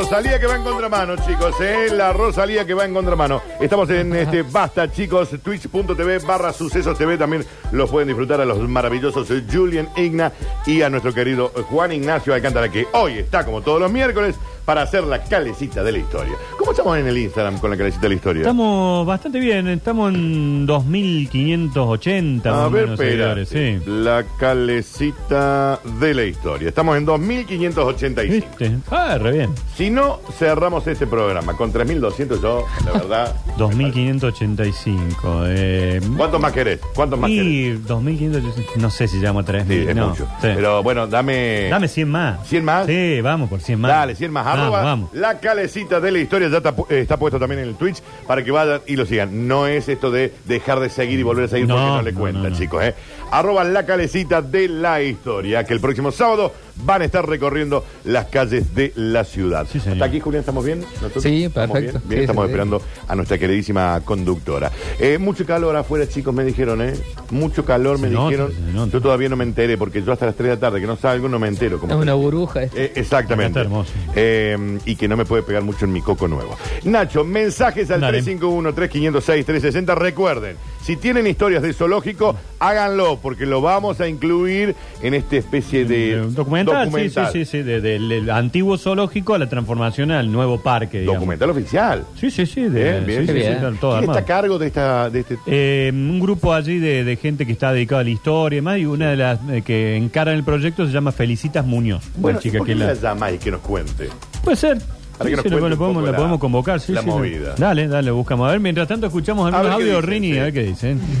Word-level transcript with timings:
Rosalía 0.00 0.40
que 0.40 0.46
va 0.46 0.56
en 0.56 0.62
contramano, 0.62 1.14
chicos, 1.16 1.60
¿eh? 1.60 1.88
La 1.92 2.14
Rosalía 2.14 2.64
que 2.64 2.72
va 2.72 2.86
en 2.86 2.94
contramano. 2.94 3.42
Estamos 3.60 3.90
en 3.90 4.16
este 4.16 4.42
Basta, 4.50 4.90
chicos, 4.90 5.28
twitch.tv 5.44 6.20
barra 6.20 6.54
sucesos 6.54 6.96
TV. 6.96 7.18
También 7.18 7.44
los 7.70 7.90
pueden 7.90 8.08
disfrutar 8.08 8.40
a 8.40 8.46
los 8.46 8.66
maravillosos 8.66 9.28
Julian 9.52 9.90
Igna 9.98 10.32
y 10.64 10.80
a 10.80 10.88
nuestro 10.88 11.12
querido 11.12 11.52
Juan 11.68 11.92
Ignacio 11.92 12.32
Alcántara, 12.32 12.70
que 12.70 12.86
hoy 12.92 13.18
está, 13.18 13.44
como 13.44 13.60
todos 13.60 13.78
los 13.78 13.92
miércoles, 13.92 14.36
para 14.70 14.82
hacer 14.82 15.02
la 15.02 15.20
calecita 15.24 15.82
de 15.82 15.90
la 15.90 15.98
historia. 15.98 16.34
¿Cómo 16.56 16.70
estamos 16.70 16.96
en 16.96 17.04
el 17.08 17.18
Instagram 17.18 17.58
con 17.58 17.72
la 17.72 17.76
calecita 17.76 18.02
de 18.02 18.08
la 18.10 18.14
historia? 18.14 18.40
Estamos 18.42 19.04
bastante 19.04 19.40
bien, 19.40 19.66
estamos 19.66 20.14
en 20.14 20.64
2580 20.64 22.52
más 22.52 22.60
A 22.60 22.68
ver, 22.68 22.90
espera. 22.90 23.44
sí. 23.44 23.80
La 23.84 24.24
calecita 24.38 25.80
de 25.98 26.14
la 26.14 26.22
historia. 26.22 26.68
Estamos 26.68 26.96
en 26.96 27.04
2585. 27.04 28.46
¿Viste? 28.58 28.78
Ah, 28.92 29.18
re 29.18 29.32
bien. 29.32 29.50
Si 29.74 29.90
no 29.90 30.20
cerramos 30.38 30.86
este 30.86 31.08
programa 31.08 31.56
con 31.56 31.72
3200, 31.72 32.40
yo, 32.40 32.64
la 32.86 32.92
verdad. 32.92 33.34
2585. 33.58 35.42
Eh, 35.48 36.00
¿Cuántos 36.16 36.40
más 36.40 36.52
querés? 36.52 36.78
¿Cuántos 36.94 37.18
más 37.18 37.28
querés? 37.28 37.44
y 37.44 37.70
2585. 37.72 38.74
No 38.80 38.90
sé 38.90 39.08
si 39.08 39.18
llamo 39.18 39.40
a 39.40 39.42
3000. 39.42 39.82
Sí, 39.82 39.88
es 39.88 39.96
no, 39.96 40.10
mucho. 40.10 40.26
sí. 40.40 40.48
Pero 40.54 40.80
bueno, 40.84 41.08
dame. 41.08 41.66
Dame 41.70 41.88
100 41.88 42.08
más. 42.08 42.46
100 42.46 42.64
más. 42.64 42.86
Sí, 42.86 43.20
vamos 43.20 43.50
por 43.50 43.60
100 43.60 43.80
más. 43.80 43.90
Dale, 43.90 44.14
100 44.14 44.30
más. 44.32 44.46
Arroba 44.62 44.82
vamos. 44.82 45.10
La 45.14 45.38
calecita 45.40 46.00
de 46.00 46.10
la 46.12 46.18
historia 46.18 46.48
ya 46.48 46.58
está, 46.58 46.74
pu- 46.74 46.86
eh, 46.90 47.00
está 47.00 47.16
puesto 47.16 47.38
también 47.38 47.60
en 47.62 47.68
el 47.68 47.74
Twitch 47.76 48.02
para 48.26 48.42
que 48.44 48.50
vayan 48.50 48.80
y 48.86 48.96
lo 48.96 49.06
sigan. 49.06 49.46
No 49.48 49.66
es 49.66 49.88
esto 49.88 50.10
de 50.10 50.32
dejar 50.46 50.80
de 50.80 50.88
seguir 50.90 51.18
y 51.18 51.22
volver 51.22 51.44
a 51.44 51.48
seguir 51.48 51.66
No, 51.68 51.74
porque 51.74 51.88
no 51.90 52.02
le 52.02 52.12
no, 52.12 52.18
cuentan, 52.20 52.42
no, 52.44 52.48
no. 52.50 52.56
chicos. 52.56 52.84
¿eh? 52.84 52.94
Arroba 53.30 53.64
la 53.64 53.86
calecita 53.86 54.42
de 54.42 54.68
la 54.68 55.00
historia, 55.02 55.64
que 55.64 55.72
el 55.74 55.80
próximo 55.80 56.10
sábado 56.12 56.52
van 56.84 57.02
a 57.02 57.04
estar 57.04 57.28
recorriendo 57.28 57.84
las 58.04 58.26
calles 58.26 58.74
de 58.74 58.92
la 58.96 59.24
ciudad. 59.24 59.66
Sí, 59.70 59.80
señor. 59.80 59.94
Hasta 59.94 60.04
aquí, 60.06 60.20
Julián, 60.20 60.40
¿estamos 60.40 60.64
bien? 60.64 60.80
¿Nosotros? 60.80 61.22
Sí, 61.22 61.44
¿Estamos 61.44 61.70
perfecto. 61.72 61.98
Bien, 62.00 62.08
Bien, 62.08 62.20
Sí, 62.20 62.24
estamos 62.24 62.42
sí, 62.44 62.46
sí. 62.46 62.50
esperando 62.52 62.82
a 63.08 63.14
nuestra 63.16 63.38
queridísima 63.38 64.00
conductora. 64.04 64.70
Eh, 64.98 65.18
mucho 65.18 65.44
calor 65.46 65.76
afuera, 65.76 66.08
chicos, 66.08 66.34
me 66.34 66.44
dijeron, 66.44 66.82
¿eh? 66.82 66.94
Mucho 67.30 67.64
calor, 67.64 67.98
me 67.98 68.08
dijeron. 68.08 68.52
Yo 68.90 69.00
todavía 69.00 69.28
no 69.28 69.36
me 69.36 69.44
enteré 69.44 69.76
porque 69.78 70.02
yo 70.02 70.12
hasta 70.12 70.26
las 70.26 70.34
3 70.36 70.48
de 70.50 70.54
la 70.56 70.60
tarde 70.60 70.80
que 70.80 70.86
no 70.86 70.96
salgo 70.96 71.28
no 71.28 71.38
me 71.38 71.48
entero. 71.48 71.78
Como 71.78 71.92
Es 71.94 71.98
una 72.00 72.14
burbuja. 72.14 72.64
eh, 72.64 72.92
exactamente. 72.94 73.50
Está 73.50 73.60
hermoso. 73.60 73.92
Eh, 74.14 74.78
y 74.84 74.96
que 74.96 75.08
no 75.08 75.16
me 75.16 75.24
puede 75.24 75.42
pegar 75.42 75.62
mucho 75.62 75.84
en 75.84 75.92
mi 75.92 76.00
coco 76.02 76.28
nuevo. 76.28 76.56
Nacho, 76.84 77.24
mensajes 77.24 77.90
al 77.90 78.00
Dale. 78.00 78.22
351-3506-360. 78.22 79.94
Recuerden, 79.96 80.56
si 80.82 80.96
tienen 80.96 81.26
historias 81.26 81.62
de 81.62 81.72
zoológico, 81.72 82.34
háganlo, 82.58 83.18
porque 83.22 83.46
lo 83.46 83.60
vamos 83.60 84.00
a 84.00 84.08
incluir 84.08 84.74
en 85.02 85.14
esta 85.14 85.36
especie 85.36 85.84
de 85.84 86.12
Eh, 86.12 86.16
documental, 86.30 86.86
documental. 86.86 87.26
sí, 87.32 87.40
sí, 87.40 87.44
sí, 87.44 87.58
sí, 87.58 87.62
de- 87.62 87.80
del, 87.80 88.08
del 88.08 88.30
antiguo 88.30 88.76
zoológico 88.78 89.34
a 89.34 89.38
la 89.38 89.48
transformación 89.48 90.10
al 90.10 90.30
nuevo 90.32 90.60
parque, 90.62 91.00
digamos. 91.00 91.20
Documental 91.20 91.50
oficial. 91.50 92.04
Sí, 92.18 92.30
sí, 92.30 92.46
sí, 92.46 92.62
de, 92.62 92.82
Bien, 92.92 93.06
bien. 93.06 93.20
sí, 93.22 93.26
sí, 93.28 93.32
Qué 93.34 93.40
sí, 93.42 93.48
bien. 93.48 93.52
está 93.64 93.80
todo 93.80 93.98
¿Quién 93.98 94.10
está 94.10 94.20
a 94.20 94.24
cargo 94.24 94.58
de 94.58 94.66
esta 94.66 95.10
de 95.10 95.20
este 95.20 95.38
Eh, 95.46 95.90
un 95.92 96.18
grupo 96.20 96.52
allí 96.52 96.78
de, 96.78 97.04
de 97.04 97.16
gente 97.16 97.46
que 97.46 97.52
está 97.52 97.72
dedicada 97.72 98.00
a 98.00 98.04
la 98.04 98.10
historia 98.10 98.58
y 98.58 98.62
más, 98.62 98.78
y 98.78 98.86
una 98.86 99.10
de 99.10 99.16
las 99.16 99.38
eh, 99.50 99.62
que 99.62 99.96
encaran 99.96 100.34
el 100.34 100.44
proyecto 100.44 100.86
se 100.86 100.92
llama 100.92 101.12
Felicitas 101.12 101.64
Muñoz. 101.64 102.02
bueno, 102.16 102.38
chica 102.40 102.58
¿por 102.58 102.66
que 102.66 102.74
la- 102.74 102.86
la 102.86 102.94
llama 102.94 103.30
y 103.32 103.38
que 103.38 103.50
nos 103.50 103.60
cuente? 103.60 104.08
Puede 104.42 104.56
ser. 104.56 104.78
Para 105.20 105.28
que 105.28 105.36
Sí, 105.36 105.36
nos 105.36 105.42
sí, 105.44 105.50
cuente 105.50 105.68
lo, 105.68 105.74
un 105.74 105.78
podemos, 105.78 105.94
poco 105.96 106.06
la 106.06 106.12
la- 106.12 106.16
podemos 106.16 106.38
convocar. 106.40 106.80
Sí, 106.80 106.92
la 106.92 107.02
sí, 107.02 107.06
movida. 107.06 107.54
Dale, 107.58 107.88
dale, 107.88 108.10
buscamos. 108.10 108.48
A 108.48 108.52
ver, 108.52 108.60
mientras 108.60 108.88
tanto 108.88 109.06
escuchamos 109.06 109.52
algunos 109.52 109.74
audios, 109.74 109.96
dicen, 109.96 110.08
Rini, 110.10 110.32
sí. 110.32 110.38
a 110.38 110.42
ver 110.44 110.52
qué 110.54 110.62
dicen. 110.62 111.00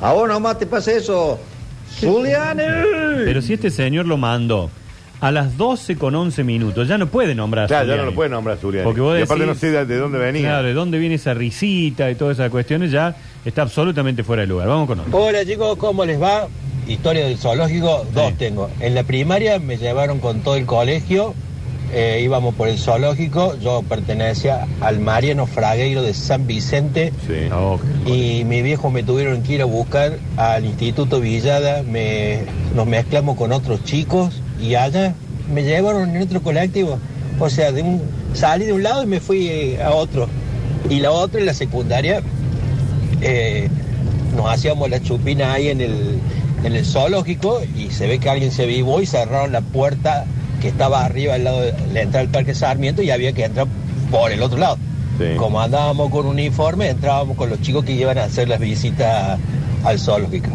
A 0.00 0.12
vos 0.12 0.28
nomás 0.28 0.58
te 0.58 0.66
pasa 0.66 0.92
eso. 0.92 1.38
Julián. 2.00 2.58
Pero 3.24 3.42
si 3.42 3.54
este 3.54 3.70
señor 3.70 4.06
lo 4.06 4.16
mandó 4.16 4.70
a 5.20 5.30
las 5.32 5.56
12 5.56 5.96
con 5.96 6.14
11 6.14 6.44
minutos, 6.44 6.86
ya 6.88 6.98
no 6.98 7.06
puede 7.06 7.34
nombrar 7.34 7.64
a 7.64 7.68
Claro, 7.68 7.84
ya 7.86 7.90
no 7.92 7.96
Zuliani. 7.96 8.10
lo 8.10 8.14
puede 8.14 8.30
nombrar 8.30 8.58
Zuliani. 8.58 8.84
Porque 8.84 9.00
vos 9.00 9.18
y 9.18 9.22
aparte 9.22 9.44
decís- 9.44 9.48
no 9.48 9.54
sé 9.54 9.70
de, 9.70 9.86
de 9.86 9.96
dónde 9.96 10.18
venía. 10.18 10.42
Claro, 10.42 10.68
de 10.68 10.74
dónde 10.74 10.98
viene 10.98 11.14
esa 11.14 11.32
risita 11.34 12.10
y 12.10 12.14
todas 12.16 12.36
esas 12.38 12.50
cuestiones, 12.50 12.90
ya 12.90 13.16
está 13.44 13.62
absolutamente 13.62 14.22
fuera 14.24 14.42
de 14.42 14.48
lugar. 14.48 14.68
Vamos 14.68 14.86
con 14.86 15.00
otro. 15.00 15.16
Hola 15.18 15.44
chicos, 15.44 15.76
¿cómo 15.78 16.04
les 16.04 16.20
va? 16.20 16.46
Historia 16.86 17.24
del 17.26 17.38
zoológico, 17.38 18.06
dos 18.14 18.34
tengo. 18.36 18.70
En 18.80 18.94
la 18.94 19.02
primaria 19.04 19.58
me 19.58 19.76
llevaron 19.78 20.20
con 20.20 20.40
todo 20.42 20.54
el 20.56 20.66
colegio, 20.66 21.34
eh, 21.92 22.20
íbamos 22.22 22.54
por 22.54 22.68
el 22.68 22.78
zoológico, 22.78 23.56
yo 23.58 23.82
pertenecía 23.88 24.66
al 24.80 24.98
Mariano 25.00 25.46
Fragueiro 25.46 26.02
de 26.02 26.14
San 26.14 26.46
Vicente 26.46 27.12
Sí. 27.26 27.48
Ok. 27.52 27.80
y 28.06 28.44
mi 28.44 28.62
viejo 28.62 28.90
me 28.90 29.02
tuvieron 29.02 29.42
que 29.42 29.54
ir 29.54 29.62
a 29.62 29.66
buscar 29.66 30.18
al 30.36 30.64
Instituto 30.64 31.20
Villada, 31.20 31.82
me, 31.82 32.40
nos 32.74 32.86
mezclamos 32.86 33.36
con 33.36 33.52
otros 33.52 33.84
chicos 33.84 34.40
y 34.60 34.74
allá 34.74 35.14
me 35.52 35.62
llevaron 35.62 36.14
en 36.16 36.22
otro 36.22 36.42
colectivo. 36.42 36.98
O 37.38 37.50
sea, 37.50 37.70
de 37.70 37.82
un, 37.82 38.02
salí 38.34 38.64
de 38.64 38.72
un 38.72 38.82
lado 38.82 39.02
y 39.02 39.06
me 39.06 39.20
fui 39.20 39.48
eh, 39.48 39.82
a 39.82 39.90
otro. 39.92 40.28
Y 40.88 41.00
la 41.00 41.10
otra, 41.12 41.38
en 41.40 41.46
la 41.46 41.54
secundaria, 41.54 42.22
eh, 43.20 43.68
nos 44.36 44.46
hacíamos 44.50 44.90
la 44.90 45.00
chupina 45.00 45.52
ahí 45.52 45.68
en 45.68 45.80
el, 45.80 46.18
en 46.64 46.74
el 46.74 46.84
zoológico 46.84 47.60
y 47.76 47.90
se 47.90 48.06
ve 48.06 48.18
que 48.18 48.28
alguien 48.28 48.50
se 48.52 48.66
vivó 48.66 49.00
y 49.00 49.06
cerraron 49.06 49.52
la 49.52 49.60
puerta 49.60 50.24
que 50.60 50.68
estaba 50.68 51.04
arriba 51.04 51.34
al 51.34 51.44
lado 51.44 51.60
de 51.60 51.72
la 51.92 52.00
entrada 52.02 52.20
del 52.24 52.28
Parque 52.30 52.54
Sarmiento 52.54 53.02
y 53.02 53.10
había 53.10 53.32
que 53.32 53.44
entrar 53.44 53.66
por 54.10 54.30
el 54.32 54.42
otro 54.42 54.58
lado. 54.58 54.78
Sí. 55.18 55.36
Como 55.36 55.60
andábamos 55.60 56.10
con 56.10 56.26
uniforme, 56.26 56.90
entrábamos 56.90 57.36
con 57.36 57.48
los 57.50 57.60
chicos 57.62 57.84
que 57.84 57.92
iban 57.92 58.18
a 58.18 58.24
hacer 58.24 58.48
las 58.48 58.60
visitas 58.60 59.38
al 59.84 59.98
zoológico. 59.98 60.50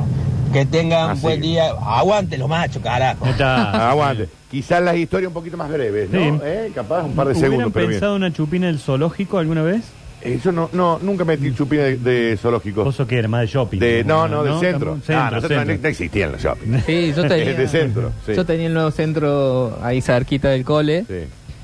Que 0.54 0.66
tengan 0.66 1.12
Así. 1.12 1.22
buen 1.22 1.42
día. 1.42 1.72
Aguante 1.82 2.38
los 2.38 2.50
machos, 2.50 2.82
carajo. 2.84 3.26
Está. 3.26 3.90
Aguante. 3.92 4.28
Quizás 4.52 4.82
las 4.84 4.98
historias 4.98 5.30
un 5.30 5.34
poquito 5.34 5.56
más 5.56 5.70
breves, 5.70 6.10
¿no? 6.10 6.20
Sí. 6.20 6.40
¿Eh? 6.44 6.72
Capaz 6.76 7.04
un 7.04 7.14
par 7.14 7.28
de 7.28 7.32
¿Hubieran 7.34 7.52
segundos, 7.52 7.74
pero 7.74 7.88
bien. 7.88 8.00
pensado 8.00 8.16
una 8.18 8.34
chupina 8.34 8.68
del 8.68 8.80
zoológico 8.80 9.38
alguna 9.38 9.62
vez? 9.64 9.82
Eso 10.24 10.52
no, 10.52 10.70
no, 10.74 11.00
nunca 11.02 11.26
metí 11.26 11.54
chupina 11.54 11.84
de, 11.84 11.98
de 11.98 12.38
zoológico. 12.38 12.84
¿Vos 12.84 13.02
que 13.08 13.18
era 13.18 13.28
más 13.28 13.42
de 13.42 13.48
shopping? 13.48 13.80
De, 13.80 14.04
no, 14.04 14.28
no, 14.28 14.44
del 14.44 14.59
centro. 14.59 14.96
Centro, 14.98 15.16
ah, 15.18 15.32
nosotros 15.32 15.52
no, 15.52 15.66
centro. 15.66 15.82
no 15.84 15.90
existían 15.90 16.32
los 16.34 16.42
shopping. 16.42 16.78
Sí, 16.86 17.14
yo 17.16 17.22
tenía, 17.28 17.54
de 17.54 17.68
centro. 17.68 18.12
Sí. 18.26 18.34
yo 18.36 18.46
tenía 18.46 18.68
el 18.68 18.74
nuevo 18.74 18.92
centro 18.92 19.80
ahí 19.82 20.02
cerquita 20.02 20.50
del 20.50 20.64
cole. 20.64 21.06
Sí. 21.08 21.24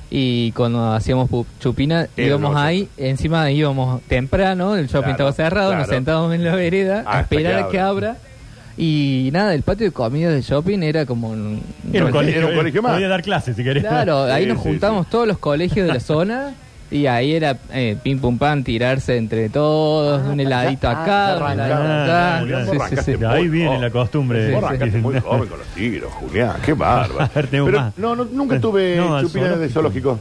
Y 0.09 0.51
cuando 0.53 0.93
hacíamos 0.93 1.29
pu- 1.29 1.45
chupina, 1.59 2.07
Era 2.15 2.27
íbamos 2.27 2.55
ahí, 2.55 2.87
encima 2.97 3.51
íbamos 3.51 4.01
temprano, 4.03 4.75
el 4.77 4.87
shopping 4.87 5.15
Claro, 5.15 5.29
estaba 5.29 5.31
cerrado, 5.33 5.75
nos 5.75 5.87
sentábamos 5.87 6.33
en 6.33 6.45
la 6.45 6.55
vereda 6.55 6.99
Hasta 6.99 7.17
a 7.17 7.21
esperar 7.21 7.53
que 7.55 7.61
a 7.63 7.69
que 7.69 7.79
abra. 7.79 8.17
Y 8.77 9.29
nada, 9.33 9.53
el 9.53 9.63
patio 9.63 9.85
de 9.87 9.91
comida 9.91 10.29
del 10.29 10.43
shopping 10.43 10.79
era 10.83 11.05
como 11.05 11.29
un... 11.31 11.61
Era 11.91 12.05
un 12.05 12.09
Era 12.09 12.11
colegio, 12.11 12.47
un 12.47 12.55
colegio 12.55 12.81
más. 12.83 12.93
Podía 12.93 13.07
dar 13.09 13.21
clases 13.23 13.55
si 13.55 13.63
querés. 13.63 13.83
Claro, 13.83 14.23
ahí 14.23 14.43
Sí, 14.43 14.49
nos 14.49 14.59
sí, 14.63 14.69
juntamos 14.69 15.09
todos 15.09 15.27
los 15.27 15.39
colegios 15.39 15.87
de 15.87 15.93
la 15.93 15.99
zona 15.99 16.53
y 16.89 17.05
ahí 17.05 17.33
era 17.33 17.57
eh, 17.73 17.97
pim 18.01 18.19
pum 18.19 18.37
pan, 18.37 18.63
tirarse 18.63 19.17
entre 19.17 19.49
todos, 19.49 20.25
un 20.27 20.39
heladito 20.39 20.87
ah, 20.87 21.01
acá, 21.03 21.45
un 21.45 21.51
heladito 21.51 21.75
acá. 21.83 22.37
Julián, 22.39 22.61
Sí, 22.61 22.67
vos 22.67 22.75
sí, 22.75 22.81
arrancaste 22.81 23.11
sí. 23.13 23.17
De 23.19 23.27
ahí 23.27 23.47
viene 23.49 23.79
la 23.79 23.89
costumbre. 23.89 24.51
Vos 24.51 24.61
de- 24.61 24.67
arrancaste 24.67 24.97
muy 24.99 25.19
joven 25.19 25.49
con 25.49 25.59
los 25.59 25.67
tigros, 25.69 26.13
Julián. 26.13 26.55
Qué 26.65 26.73
bárbaro. 26.73 27.29
Pero 27.51 27.67
más. 27.67 27.97
no, 27.97 28.15
no, 28.15 28.25
nunca 28.25 28.59
tuve 28.59 28.95
No, 28.95 29.17
al 29.17 29.25
chupina 29.25 29.55
de 29.55 29.69
zoológico. 29.69 30.19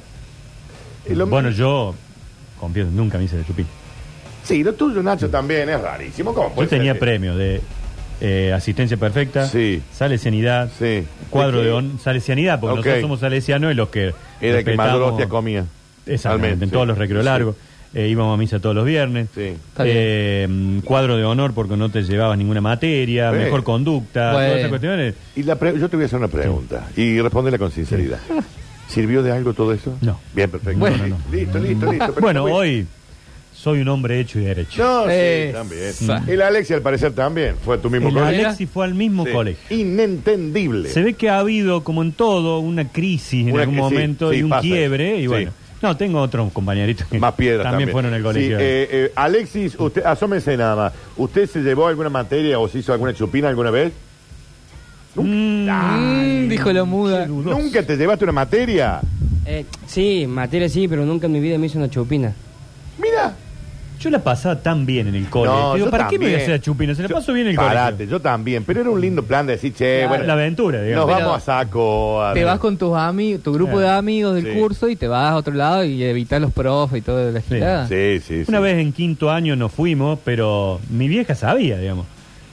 Bueno, 1.29 1.51
yo, 1.51 1.95
confieso, 2.59 2.91
nunca 2.91 3.17
me 3.19 3.25
hice 3.25 3.37
de 3.37 3.45
chupín. 3.45 3.67
Sí, 4.43 4.63
lo 4.65 4.73
tuyo, 4.75 5.03
Nacho, 5.03 5.29
también 5.29 5.69
es 5.69 5.81
rarísimo. 5.81 6.33
¿Cómo 6.35 6.55
Yo 6.63 6.69
tenía 6.69 6.93
ser? 6.93 7.01
premio 7.01 7.37
de 7.37 7.61
eh, 8.21 8.53
asistencia 8.53 8.97
perfecta, 8.97 9.47
Sí. 9.47 9.83
salesianidad, 9.93 10.69
Sí. 10.79 11.05
cuadro 11.31 11.63
¿De 11.63 11.71
honor, 11.71 11.99
salesianidad, 12.01 12.59
porque 12.61 12.77
nosotros 12.77 13.01
somos 13.03 13.21
salesianos 13.21 13.73
y 13.73 13.75
los 13.75 13.89
que 13.89 14.15
Era 14.41 14.59
el 14.61 14.65
que 14.65 14.75
más 14.77 14.95
hostia 14.95 15.29
comía. 15.29 15.65
Exactamente, 16.07 16.65
en 16.65 16.71
sí. 16.71 16.73
todos 16.75 16.87
los 16.87 16.97
recreos 16.99 17.23
Sí. 17.25 17.27
largos. 17.27 17.57
Eh, 17.95 18.09
íbamos 18.09 18.35
a 18.35 18.37
misa 18.37 18.59
todos 18.59 18.75
los 18.75 18.85
viernes. 18.85 19.29
Sí. 19.35 19.55
Eh, 19.79 20.81
cuadro 20.85 21.17
de 21.17 21.25
honor 21.25 21.55
porque 21.55 21.77
no 21.77 21.89
te 21.91 22.03
llevabas 22.03 22.37
ninguna 22.37 22.61
materia, 22.61 23.31
mejor 23.33 23.63
conducta, 23.65 24.33
Bueno. 24.33 24.47
todas 24.47 24.59
esas 24.59 24.69
cuestiones. 24.69 25.15
Y 25.35 25.43
la 25.45 25.57
pre- 25.57 25.79
yo 25.79 25.89
te 25.89 25.97
voy 25.97 26.03
a 26.03 26.07
hacer 26.07 26.19
una 26.19 26.29
pregunta 26.29 26.89
y 26.97 27.21
respondela 27.21 27.57
con 27.59 27.71
sinceridad. 27.71 28.19
¿Sirvió 28.89 29.23
de 29.23 29.33
algo 29.33 29.53
todo 29.55 29.73
eso? 29.73 29.97
No. 30.03 30.21
Bien, 30.35 30.51
perfecto. 30.51 30.79
Bueno, 30.79 31.17
listo, 31.33 31.59
no. 31.59 31.65
listo, 31.65 31.91
listo, 31.93 32.15
Bueno, 32.21 32.45
hoy 32.45 32.87
soy 33.55 33.81
un 33.81 33.89
hombre 33.89 34.21
hecho 34.21 34.39
y 34.41 34.45
derecho. 34.45 34.83
No, 34.83 35.05
sí, 35.11 35.53
también. 35.53 35.93
sa- 35.95 36.23
El 36.27 36.43
Alexia, 36.43 36.77
al 36.77 36.83
parecer, 36.83 37.13
también. 37.13 37.55
Fue 37.65 37.79
tu 37.79 37.89
mismo 37.89 38.09
El 38.09 38.15
colegio. 38.15 38.45
Alexi 38.47 38.67
fue 38.67 38.85
al 38.85 38.95
mismo 38.95 39.25
Sí. 39.25 39.33
colegio. 39.33 39.77
Inentendible. 39.77 40.89
Se 40.91 41.03
ve 41.03 41.15
que 41.15 41.31
ha 41.31 41.39
habido, 41.39 41.83
como 41.83 42.03
en 42.03 42.13
todo, 42.13 42.59
una 42.61 42.89
crisis 42.93 43.49
en 43.49 43.59
algún 43.59 43.77
momento 43.77 44.31
sí, 44.33 44.39
y 44.39 44.43
un 44.43 44.51
pasa 44.51 44.63
quiebre. 44.63 45.17
Y 45.19 45.23
Sí. 45.23 45.27
bueno, 45.27 45.51
no, 45.83 45.97
tengo 45.97 46.21
otros 46.21 46.53
compañeritos 46.53 47.07
que 47.07 47.19
Más 47.19 47.35
piedras 47.35 47.65
también. 47.65 47.89
también 47.89 47.93
fueron 47.93 48.15
al 48.15 48.23
colegio. 48.23 48.59
Sí, 48.59 48.65
eh, 48.65 48.89
eh, 48.91 49.13
Alexis, 49.15 49.79
usted, 49.79 50.05
asómese 50.05 50.57
nada 50.57 50.77
más. 50.77 50.93
¿Usted 51.17 51.49
se 51.49 51.61
llevó 51.61 51.87
alguna 51.87 52.09
materia 52.09 52.59
o 52.59 52.69
se 52.69 52.79
hizo 52.79 52.93
alguna 52.93 53.13
chupina 53.13 53.49
alguna 53.49 53.71
vez? 53.71 53.93
Mm, 55.15 56.49
dijo 56.49 56.73
la 56.73 56.85
muda. 56.85 57.27
¿Nunca 57.27 57.83
te 57.83 57.97
llevaste 57.97 58.25
una 58.25 58.33
materia? 58.33 59.01
Eh, 59.45 59.65
sí, 59.87 60.27
materia 60.27 60.69
sí, 60.69 60.89
pero 60.89 61.05
nunca 61.05 61.27
en 61.27 61.33
mi 61.33 61.41
vida 61.41 61.59
me 61.59 61.67
hice 61.67 61.79
una 61.79 61.89
chupina. 61.89 62.35
Yo 63.99 64.11
la 64.11 64.19
pasaba 64.23 64.57
tan 64.61 64.85
bien 64.87 65.09
en 65.09 65.15
el 65.15 65.29
cole. 65.29 65.51
No, 65.51 65.75
Digo, 65.75 65.87
yo 65.87 65.91
¿para 65.91 66.09
qué 66.09 66.19
me 66.19 66.27
voy 66.27 66.35
a 66.35 66.39
también. 66.39 66.51
hacer 66.53 66.61
chupina? 66.61 66.95
Se 66.95 67.03
la 67.03 67.09
Yo- 67.09 67.15
paso 67.17 67.33
bien 67.33 67.47
en 67.47 67.51
el 67.53 67.57
Parate, 67.57 67.93
colegio. 67.97 68.07
yo 68.19 68.21
también. 68.21 68.65
Pero 68.65 68.81
era 68.83 68.91
un 68.91 69.01
lindo 69.01 69.23
plan 69.23 69.47
de 69.47 69.55
decir, 69.55 69.73
che, 69.75 69.97
Claro, 69.99 70.09
bueno, 70.11 70.25
La 70.25 70.33
aventura, 70.35 70.79
nos 70.79 70.87
digamos. 70.87 71.07
Pero- 71.07 71.19
vamos 71.27 71.37
a 71.43 71.45
saco. 71.45 72.23
a 72.23 72.35
Te 72.35 72.45
vas 72.45 72.59
con 72.59 72.77
tus 72.77 72.97
amigos, 72.97 73.43
tu 73.43 73.53
grupo 73.53 73.79
de 73.81 73.89
amigos 73.89 74.35
del 74.35 74.53
Sí. 74.53 74.59
curso 74.61 74.89
y 74.89 74.97
te 74.97 75.09
vas 75.09 75.33
a 75.33 75.37
otro 75.37 75.55
lado 75.55 75.85
y 75.85 76.03
evitas 76.03 76.41
los 76.41 76.53
profes 76.53 76.99
y 76.99 77.03
toda 77.03 77.31
la 77.33 77.41
gilada. 77.41 77.89
Sí, 77.89 78.21
sí, 78.21 78.45
sí. 78.45 78.45
Una 78.49 78.61
vez 78.61 78.79
en 78.79 78.93
quinto 78.93 79.31
año 79.31 79.57
nos 79.57 79.73
fuimos, 79.73 80.19
pero 80.25 80.79
mi 80.91 81.09
vieja 81.09 81.35
sabía, 81.35 81.79
digamos. 81.79 82.07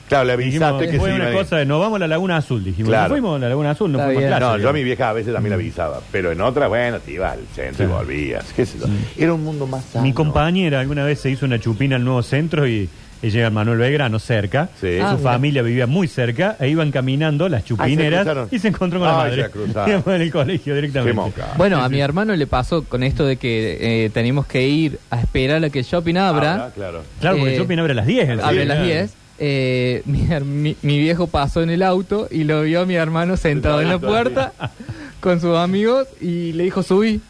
Claro, 0.08 0.24
le 0.24 0.32
avisaste 0.34 0.88
que 0.90 0.98
fue 0.98 1.08
se 1.10 1.14
una 1.16 1.24
iba 1.24 1.26
a 1.26 1.30
ir. 1.32 1.38
cosa 1.38 1.56
de 1.56 1.66
nos 1.66 1.80
vamos 1.80 1.96
a 1.96 2.00
la 2.00 2.08
Laguna 2.08 2.36
Azul, 2.36 2.62
dijimos. 2.62 2.90
Claro. 2.90 3.02
Nos 3.08 3.10
fuimos 3.10 3.36
a 3.36 3.38
la 3.40 3.48
Laguna 3.48 3.70
Azul, 3.70 3.90
no 3.92 3.98
Está 3.98 4.06
fuimos 4.06 4.20
bien. 4.22 4.32
a 4.32 4.36
clase. 4.36 4.44
No, 4.44 4.48
yo 4.50 4.54
a 4.54 4.58
digamos. 4.58 4.74
mi 4.74 4.84
vieja 4.84 5.08
a 5.08 5.12
veces 5.12 5.32
también 5.32 5.50
le 5.50 5.54
avisaba. 5.54 6.00
Pero 6.12 6.32
en 6.32 6.40
otra, 6.40 6.68
bueno, 6.68 6.98
te 7.00 7.12
ibas 7.12 7.32
al 7.32 7.40
centro 7.54 7.84
y 7.84 7.88
Claro. 7.88 8.04
volvías. 8.04 8.52
¿Qué 8.54 8.66
sé 8.66 8.78
yo? 8.78 8.86
Era 9.16 9.32
un 9.34 9.42
mundo 9.44 9.66
más 9.66 9.84
sano. 9.84 10.04
Mi 10.04 10.12
compañera 10.12 10.80
alguna 10.80 11.04
vez 11.04 11.20
se 11.20 11.30
hizo 11.30 11.46
una 11.46 11.58
chupina 11.58 11.96
al 11.96 12.04
nuevo 12.04 12.22
centro 12.22 12.66
y 12.68 12.88
ella 13.22 13.32
llega 13.36 13.48
Manuel 13.50 13.78
Belgrano 13.78 14.18
cerca. 14.18 14.68
Sí. 14.78 14.98
Ah, 15.00 15.12
Su 15.12 15.18
mira. 15.18 15.32
familia 15.32 15.62
vivía 15.62 15.86
muy 15.86 16.06
cerca 16.08 16.56
e 16.60 16.68
iban 16.68 16.90
caminando 16.90 17.48
las 17.48 17.64
chupineras 17.64 18.20
cruzaron. 18.24 18.48
y 18.50 18.58
se 18.58 18.68
encontró 18.68 18.98
con 19.00 19.08
la 19.08 19.14
Ay, 19.22 19.30
madre. 19.30 19.42
se 19.44 19.50
cruzaron. 19.50 19.86
Digamos, 19.86 20.06
en 20.08 20.20
el 20.20 20.30
colegio 20.30 20.74
Qué 20.74 20.80
directamente. 20.82 21.14
moca. 21.14 21.46
Bueno, 21.56 21.82
a 21.82 21.88
mi 21.88 22.00
hermano 22.00 22.36
le 22.36 22.46
pasó 22.46 22.84
con 22.84 23.02
esto 23.02 23.24
de 23.24 23.36
que 23.38 24.04
eh, 24.04 24.10
teníamos 24.10 24.46
que 24.46 24.68
ir 24.68 24.98
a 25.10 25.18
esperar 25.20 25.64
a 25.64 25.70
que 25.70 25.78
el 25.78 25.84
shopping 25.86 26.16
abra. 26.16 26.70
Claro. 26.74 27.02
Claro, 27.20 27.36
porque 27.38 27.52
Eh, 27.52 27.54
el 27.54 27.60
shopping 27.62 27.78
abre 27.78 27.92
a 27.92 27.96
las 27.96 28.06
10. 28.06 28.28
el 28.28 28.40
Abre 28.40 28.62
a 28.62 28.64
las 28.66 28.82
10. 28.82 29.14
Eh, 29.38 30.02
mi, 30.06 30.26
mi- 30.44 30.76
mi 30.82 30.98
viejo 30.98 31.26
pasó 31.26 31.62
en 31.62 31.70
el 31.70 31.82
auto 31.82 32.28
y 32.30 32.44
lo 32.44 32.62
vio 32.62 32.82
a 32.82 32.86
mi 32.86 32.94
hermano 32.94 33.36
sentado 33.36 33.80
en 33.80 33.88
la 33.88 33.98
puerta 33.98 34.52
con 35.20 35.40
sus 35.40 35.56
amigos 35.56 36.06
y 36.20 36.52
le 36.52 36.64
dijo 36.64 36.82
subí. 36.82 37.20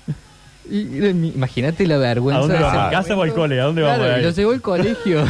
Y, 0.70 0.80
imagínate 1.06 1.86
la 1.86 1.96
¿A 1.96 1.98
vergüenza 1.98 2.40
dónde 2.40 2.56
de 2.56 2.62
vamos? 2.62 2.78
ese 2.78 2.86
¿A 2.96 2.98
casa 3.00 3.16
o 3.16 3.22
al 3.22 3.34
cole? 3.34 3.60
¿A 3.60 3.64
dónde 3.64 3.82
Claro, 3.82 4.02
vamos? 4.02 4.14
a 4.14 4.16
y 4.16 4.20
ir? 4.20 4.26
lo 4.26 4.32
llevó 4.32 4.52
al 4.52 4.60
colegio. 4.62 5.24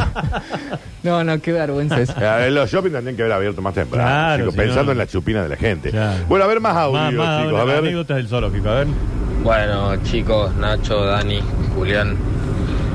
no, 1.02 1.24
no, 1.24 1.40
qué 1.40 1.52
vergüenza 1.52 2.00
eso. 2.00 2.14
Eh, 2.20 2.50
los 2.52 2.70
shopping 2.70 2.90
tendrían 2.92 3.16
que 3.16 3.22
haber 3.22 3.34
abierto 3.34 3.60
más 3.60 3.74
temprano, 3.74 4.06
Claro, 4.08 4.38
chicos, 4.44 4.54
si 4.54 4.58
pensando 4.60 4.84
no- 4.86 4.92
en 4.92 4.98
la 4.98 5.06
chupina 5.08 5.42
de 5.42 5.48
la 5.48 5.56
gente. 5.56 5.90
Claro. 5.90 6.24
Bueno, 6.28 6.44
a 6.44 6.48
ver 6.48 6.60
más 6.60 6.76
audio, 6.76 7.00
Más, 7.00 7.12
más 7.14 7.44
chicos. 7.46 7.60
A 7.60 7.64
ver. 7.64 7.78
anécdotas 7.78 8.16
del 8.16 8.28
zoológico, 8.28 8.68
a 8.68 8.74
ver. 8.74 8.86
Bueno, 9.42 9.96
chicos, 10.04 10.54
Nacho, 10.56 11.04
Dani, 11.04 11.40
Julián, 11.74 12.16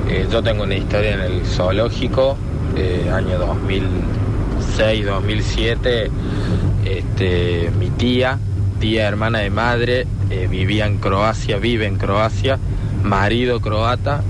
eh, 0.10 0.26
yo 0.32 0.42
tengo 0.42 0.64
una 0.64 0.76
historia 0.76 1.14
en 1.16 1.20
el 1.20 1.46
zoológico, 1.46 2.38
eh, 2.76 3.10
año 3.14 3.38
2006, 3.38 5.06
2007. 5.06 6.12
Este, 6.86 7.72
mi 7.78 7.90
tía, 7.90 8.40
tía 8.80 9.08
hermana 9.08 9.40
de 9.40 9.50
madre, 9.50 10.08
eh, 10.30 10.48
vivía 10.50 10.86
en 10.86 10.98
Croacia, 10.98 11.58
vive 11.58 11.86
en 11.86 11.98
Croacia, 11.98 12.58
marido 13.04 13.60
croata, 13.60 14.22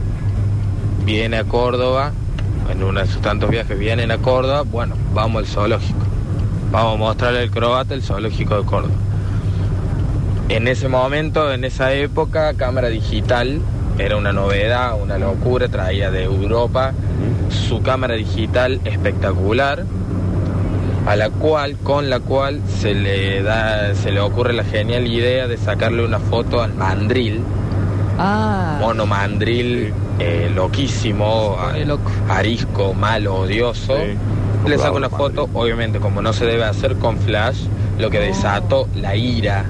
viene 1.06 1.38
a 1.38 1.44
Córdoba, 1.44 2.12
en 2.72 2.84
uno 2.84 3.00
de 3.00 3.08
sus 3.08 3.22
tantos 3.22 3.50
viajes 3.50 3.78
vienen 3.78 4.12
a 4.12 4.18
Córdoba, 4.18 4.64
bueno, 4.64 4.96
vamos 5.14 5.44
al 5.44 5.48
zoológico, 5.48 6.00
vamos 6.72 6.96
a 6.96 6.98
mostrarle 6.98 7.42
al 7.42 7.52
croata 7.52 7.94
el 7.94 8.02
zoológico 8.02 8.58
de 8.58 8.64
Córdoba. 8.64 8.96
En 10.50 10.68
ese 10.68 10.88
momento, 10.88 11.54
en 11.54 11.64
esa 11.64 11.94
época, 11.94 12.56
cámara 12.56 12.90
digital 12.90 13.62
era 14.00 14.18
una 14.18 14.34
novedad, 14.34 15.00
una 15.00 15.18
locura, 15.18 15.68
traía 15.68 16.10
de 16.10 16.24
Europa 16.24 16.94
su 17.50 17.82
cámara 17.82 18.16
digital 18.16 18.80
espectacular, 18.86 19.84
a 21.06 21.16
la 21.16 21.30
cual, 21.30 21.76
con 21.84 22.10
la 22.10 22.20
cual 22.20 22.62
se 22.68 22.94
le 22.94 23.42
da, 23.42 23.94
se 23.96 24.12
le 24.12 24.20
ocurre 24.20 24.54
la 24.54 24.64
genial 24.64 25.08
idea 25.08 25.48
de 25.48 25.58
sacarle 25.58 26.04
una 26.06 26.20
foto 26.20 26.62
al 26.62 26.74
mandril, 26.74 27.42
Ah, 28.22 28.78
mono 28.82 29.06
mandril 29.06 29.94
eh, 30.20 30.52
loquísimo, 30.54 31.58
arisco, 32.30 32.94
malo, 32.94 33.36
odioso. 33.36 33.96
Sí. 33.96 34.18
Le 34.68 34.76
Bravo, 34.76 34.98
una 34.98 35.10
foto, 35.10 35.50
obviamente 35.54 36.00
como 36.00 36.22
no 36.22 36.34
se 36.34 36.46
debe 36.46 36.66
hacer 36.66 36.96
con 36.98 37.18
flash, 37.18 37.62
lo 37.98 38.10
que 38.10 38.20
desató 38.20 38.90
la 38.96 39.16
ira 39.16 39.64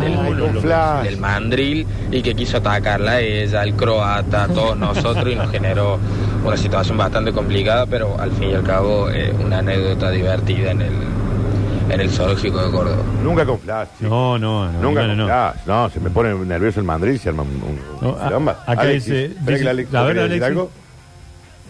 del, 0.00 0.12
Ay, 0.16 0.34
con 0.38 0.60
flash. 0.62 1.02
del 1.04 1.16
mandril 1.18 1.84
y 2.12 2.22
que 2.22 2.36
quiso 2.36 2.58
atacarla 2.58 3.12
a 3.12 3.20
ella, 3.20 3.62
al 3.62 3.74
croata, 3.74 4.44
a 4.44 4.48
todos 4.48 4.76
nosotros 4.76 5.28
y 5.32 5.34
nos 5.34 5.50
generó 5.50 5.98
una 6.46 6.56
situación 6.56 6.96
bastante 6.96 7.32
complicada, 7.32 7.86
pero 7.86 8.18
al 8.20 8.30
fin 8.32 8.50
y 8.50 8.54
al 8.54 8.62
cabo 8.62 9.10
eh, 9.10 9.32
una 9.44 9.58
anécdota 9.58 10.10
divertida 10.10 10.70
en 10.70 10.82
el, 10.82 10.92
en 11.90 12.00
el 12.00 12.10
zoológico 12.10 12.64
de 12.64 12.70
Córdoba. 12.70 13.02
Nunca 13.22 13.44
con 13.44 13.58
flash. 13.58 13.88
No, 14.00 14.38
no, 14.38 14.70
no. 14.70 14.80
Nunca 14.80 15.02
no, 15.02 15.08
con 15.08 15.16
no. 15.18 15.24
flash. 15.26 15.56
No, 15.66 15.90
se 15.90 16.00
me 16.00 16.10
pone 16.10 16.34
nervioso 16.34 16.80
el 16.80 16.86
mandril 16.86 17.14
y 17.14 17.18
se 17.18 17.28
arma 17.30 17.42
un, 17.42 17.48
un- 17.50 17.80
No, 18.00 18.36
un 18.38 18.48
a- 18.48 18.52
acá 18.66 18.82
Alexis, 18.82 19.04
dice- 19.12 19.24
espera 19.26 19.44
que 19.46 19.52
dice- 19.52 19.64
la 19.64 19.70
Alex- 19.72 19.94
a 19.94 20.02
ver, 20.02 20.08
¿quería 20.14 20.22
decir 20.28 20.44
Alexis. 20.44 20.44
algo? 20.44 20.70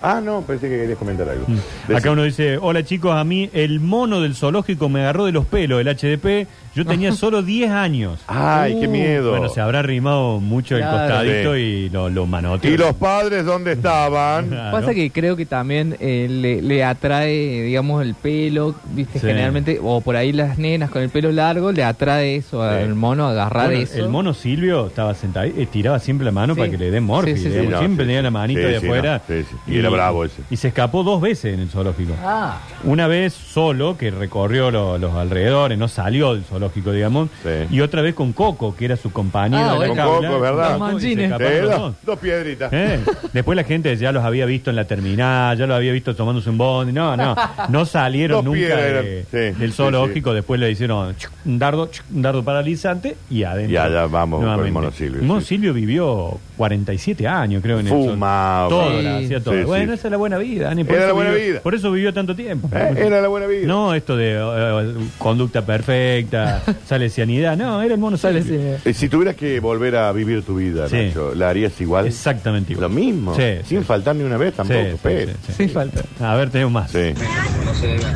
Ah, 0.02 0.20
no, 0.22 0.42
pensé 0.42 0.68
que 0.68 0.76
querías 0.76 0.98
comentar 0.98 1.28
algo. 1.28 1.46
Mm. 1.48 1.94
Acá 1.96 2.10
uno 2.10 2.22
dice, 2.24 2.58
hola 2.60 2.82
chicos, 2.84 3.12
a 3.14 3.24
mí 3.24 3.48
el 3.52 3.80
mono 3.80 4.20
del 4.20 4.34
zoológico 4.34 4.88
me 4.88 5.00
agarró 5.00 5.24
de 5.26 5.32
los 5.32 5.46
pelos, 5.46 5.80
el 5.80 5.88
HDP, 5.88 6.46
yo 6.74 6.84
tenía 6.84 7.12
solo 7.12 7.42
10 7.42 7.70
años. 7.70 8.20
Ay, 8.26 8.78
qué 8.80 8.86
Uh, 8.86 8.90
miedo. 8.90 9.30
Bueno, 9.30 9.48
se 9.48 9.60
habrá 9.60 9.78
arrimado 9.80 10.38
mucho 10.40 10.76
Claro. 10.76 10.96
el 10.96 11.00
costadito 11.10 11.54
Sí. 11.54 11.60
y 11.60 11.88
lo, 11.88 12.08
lo 12.10 12.26
manoteó. 12.26 12.70
¿Y 12.70 12.76
los 12.76 12.94
padres 12.94 13.44
dónde 13.44 13.72
estaban? 13.72 14.48
Claro. 14.56 14.76
Pasa 14.76 14.94
que 14.94 15.10
creo 15.10 15.36
que 15.36 15.46
también 15.46 15.96
eh, 16.00 16.26
le, 16.30 16.60
le 16.62 16.84
atrae, 16.84 17.62
digamos, 17.62 18.02
el 18.02 18.14
pelo, 18.14 18.74
viste, 18.92 19.18
Sí. 19.18 19.26
generalmente, 19.26 19.78
o 19.82 20.00
por 20.02 20.16
ahí 20.16 20.32
las 20.32 20.58
nenas 20.58 20.90
con 20.90 21.02
el 21.02 21.08
pelo 21.10 21.32
largo, 21.32 21.72
le 21.72 21.82
atrae 21.84 22.36
eso 22.36 22.62
al 22.62 22.94
mono, 22.94 23.26
agarrar 23.26 23.66
Bueno, 23.68 23.82
eso. 23.82 23.98
el 23.98 24.08
mono 24.08 24.34
Silvio 24.34 24.86
estaba 24.88 25.14
sentado, 25.14 25.46
eh, 25.46 25.66
tiraba 25.70 25.98
siempre 25.98 26.24
la 26.26 26.32
mano 26.32 26.54
Sí. 26.54 26.60
para 26.60 26.70
que 26.70 26.78
le 26.78 26.90
den 26.90 27.04
morfi. 27.04 27.32
Sí, 27.32 27.36
sí, 27.38 27.42
sí. 27.44 27.48
digamos, 27.50 27.70
no, 27.72 27.78
siempre 27.78 28.04
sí, 28.04 28.08
tenía 28.08 28.20
sí. 28.20 28.24
la 28.24 28.30
manita 28.30 28.60
Sí, 28.60 28.66
de 28.66 28.80
sí, 28.80 28.86
afuera. 28.86 29.22
no, 29.28 29.34
sí, 29.34 29.46
sí. 29.66 29.72
Y 29.72 29.78
era 29.88 29.96
bravo 29.96 30.24
ese. 30.24 30.42
Y 30.50 30.56
se 30.56 30.68
escapó 30.68 31.02
dos 31.02 31.20
veces 31.20 31.54
en 31.54 31.60
el 31.60 31.68
zoológico. 31.68 32.14
Ah, 32.22 32.58
Una 32.84 33.06
vez 33.06 33.32
solo, 33.32 33.96
que 33.96 34.10
recorrió 34.10 34.70
lo- 34.70 34.98
los 34.98 35.14
alrededores, 35.14 35.78
no 35.78 35.88
salió 35.88 36.34
del 36.34 36.44
zoológico, 36.44 36.92
digamos. 36.92 37.28
Sí. 37.42 37.74
Y 37.74 37.80
otra 37.80 38.02
vez 38.02 38.14
con 38.14 38.32
Coco, 38.32 38.74
que 38.76 38.84
era 38.86 38.96
su 38.96 39.12
compañero 39.12 39.62
Ah, 39.64 39.64
de 39.64 39.70
la 39.72 39.76
bueno. 39.86 39.94
Con 39.94 40.04
jaula. 40.12 40.28
Coco, 40.28 40.40
¿verdad? 40.40 40.70
Los 40.70 40.78
Manchines. 40.80 41.04
y 41.06 41.08
se 41.08 41.16
Sí, 41.16 41.22
escaparon 41.24 41.60
los 41.62 41.70
dos, 41.70 41.80
dos. 41.80 41.94
dos 42.04 42.18
piedritas. 42.18 42.72
¿Eh? 42.72 43.00
Después 43.32 43.56
la 43.56 43.64
gente 43.64 43.96
ya 43.96 44.12
los 44.12 44.24
había 44.24 44.46
visto 44.46 44.70
en 44.70 44.76
la 44.76 44.84
terminal, 44.84 45.56
ya 45.58 45.66
los 45.66 45.76
había 45.76 45.92
visto 45.92 46.14
tomándose 46.14 46.50
un 46.50 46.58
bondi. 46.58 46.92
No, 46.92 47.16
no, 47.16 47.34
no 47.68 47.84
salieron 47.86 48.38
Dos 48.38 48.44
nunca 48.44 48.58
piedras, 48.58 49.04
de- 49.04 49.24
sí, 49.30 49.58
del 49.58 49.70
sí, 49.70 49.76
zoológico. 49.76 50.32
Después 50.34 50.60
le 50.60 50.70
hicieron 50.70 51.16
chuc, 51.16 51.30
un 51.44 51.58
dardo, 51.58 51.86
chuc, 51.86 52.04
un 52.14 52.22
dardo 52.22 52.44
paralizante 52.44 53.16
y 53.30 53.42
adentro. 53.44 53.72
Y 53.72 53.76
allá 53.76 54.06
vamos 54.06 54.38
con 54.40 54.48
el 54.48 54.54
nuevamente. 54.56 54.72
mono 54.72 54.90
Silvio, 54.92 55.20
El 55.20 55.26
mono 55.26 55.40
sí. 55.40 55.46
Silvio 55.46 55.72
vivió 55.74 56.38
47 56.56 57.26
años, 57.28 57.62
creo, 57.62 57.78
en 57.80 57.86
el 57.86 57.90
zoológico. 57.90 58.14
Fumaba. 58.14 58.68
Todo, 58.68 58.90
Sí. 58.96 59.02
la 59.02 59.16
hacía 59.18 59.40
todo. 59.42 59.54
Sí, 59.54 59.62
bueno, 59.64 59.92
sí. 59.92 59.98
esa 59.98 60.08
es 60.08 60.10
la 60.10 60.16
buena 60.16 60.38
vida, 60.38 60.64
Dani. 60.68 60.82
Era 60.82 60.94
eso 60.96 61.06
la 61.08 61.12
buena 61.12 61.30
vivió- 61.32 61.46
vida. 61.52 61.60
Por 61.60 61.74
eso 61.74 61.90
vivió 61.92 62.14
tanto 62.14 62.34
tiempo. 62.36 62.68
Eh, 62.72 62.94
Era 62.96 63.20
la 63.20 63.28
buena 63.28 63.46
vida. 63.46 63.66
No, 63.66 63.94
esto 63.94 64.16
de 64.16 64.34
eh, 64.38 64.94
conducta 65.18 65.64
perfecta, 65.64 66.62
salesianidad. 66.86 67.56
No, 67.56 67.82
era 67.82 67.94
el 67.94 68.00
mono 68.00 68.16
sale 68.16 68.42
Silvio. 68.42 68.76
ese- 68.76 68.90
Eh, 68.90 68.94
Si 68.94 69.08
tuvieras 69.08 69.36
que 69.36 69.60
volver 69.60 69.96
a 69.96 70.10
vivir 70.12 70.42
tu 70.44 70.56
vida, 70.56 70.88
Sí. 70.88 70.96
Nacho, 70.96 71.34
¿la 71.34 71.50
harías 71.50 71.78
igual? 71.80 72.06
Exactamente 72.06 72.72
igual. 72.72 72.88
Lo 72.90 72.94
mismo. 72.94 73.34
Sí, 73.36 73.42
Sin 73.66 73.78
sí. 73.80 73.84
faltar 73.84 74.16
ni 74.16 74.24
una 74.24 74.36
vez 74.36 74.54
tampoco. 74.54 74.80
Sí, 74.80 74.90
sí, 74.92 74.98
pero. 75.02 75.32
sí, 75.32 75.38
sí. 75.48 75.52
Sí, 75.56 75.68
falta. 75.68 76.02
A 76.20 76.34
ver, 76.36 76.50
tenemos 76.50 76.72
más. 76.72 76.90
Sí. 76.90 77.12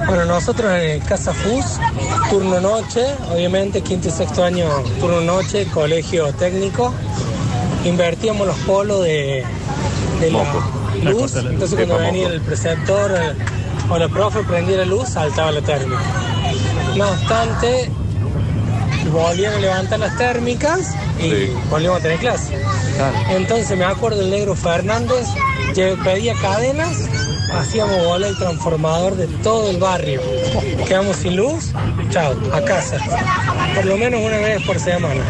Bueno, 0.06 0.24
nosotros 0.24 0.70
en 0.80 1.00
Casa 1.00 1.32
FUS, 1.32 1.78
turno 2.30 2.60
noche, 2.60 3.02
obviamente 3.32 3.82
quinto 3.82 4.08
y 4.08 4.10
sexto 4.10 4.42
año, 4.44 4.66
turno 5.00 5.20
noche, 5.20 5.66
colegio 5.72 6.32
técnico, 6.32 6.94
invertíamos 7.84 8.46
los 8.46 8.56
polos 8.58 9.02
de, 9.02 9.44
de 10.20 10.30
Moco. 10.30 10.62
la 11.02 11.10
luz, 11.10 11.34
entonces 11.36 11.74
cuando 11.76 11.98
venía 11.98 12.28
el 12.28 12.40
preceptor 12.40 13.10
eh, 13.12 13.32
o 13.88 13.98
la 13.98 14.08
profe 14.08 14.42
prendía 14.44 14.78
la 14.78 14.84
luz, 14.84 15.08
saltaba 15.10 15.50
la 15.52 15.60
térmica. 15.62 16.00
No 16.96 17.08
obstante, 17.08 17.90
volvían 19.12 19.54
a 19.54 19.58
levantar 19.58 19.98
las 19.98 20.16
térmicas 20.18 20.94
y 21.18 21.30
Sí. 21.30 21.52
volvíamos 21.70 22.00
a 22.00 22.02
tener 22.02 22.18
clase. 22.18 22.58
Claro. 22.96 23.16
Entonces 23.30 23.76
me 23.78 23.84
acuerdo 23.84 24.20
el 24.22 24.30
negro 24.30 24.54
Fernández, 24.54 25.26
pedía 26.04 26.34
cadenas, 26.40 26.96
hacíamos 27.54 28.04
bola 28.04 28.28
el 28.28 28.36
transformador 28.36 29.16
de 29.16 29.26
todo 29.42 29.70
el 29.70 29.78
barrio. 29.78 30.20
Quedamos 30.86 31.16
sin 31.16 31.36
luz, 31.36 31.72
chao, 32.10 32.34
a 32.52 32.60
casa. 32.62 32.98
Por 33.74 33.86
lo 33.86 33.96
menos 33.96 34.20
una 34.20 34.36
vez 34.38 34.62
por 34.66 34.78
semana. 34.78 35.22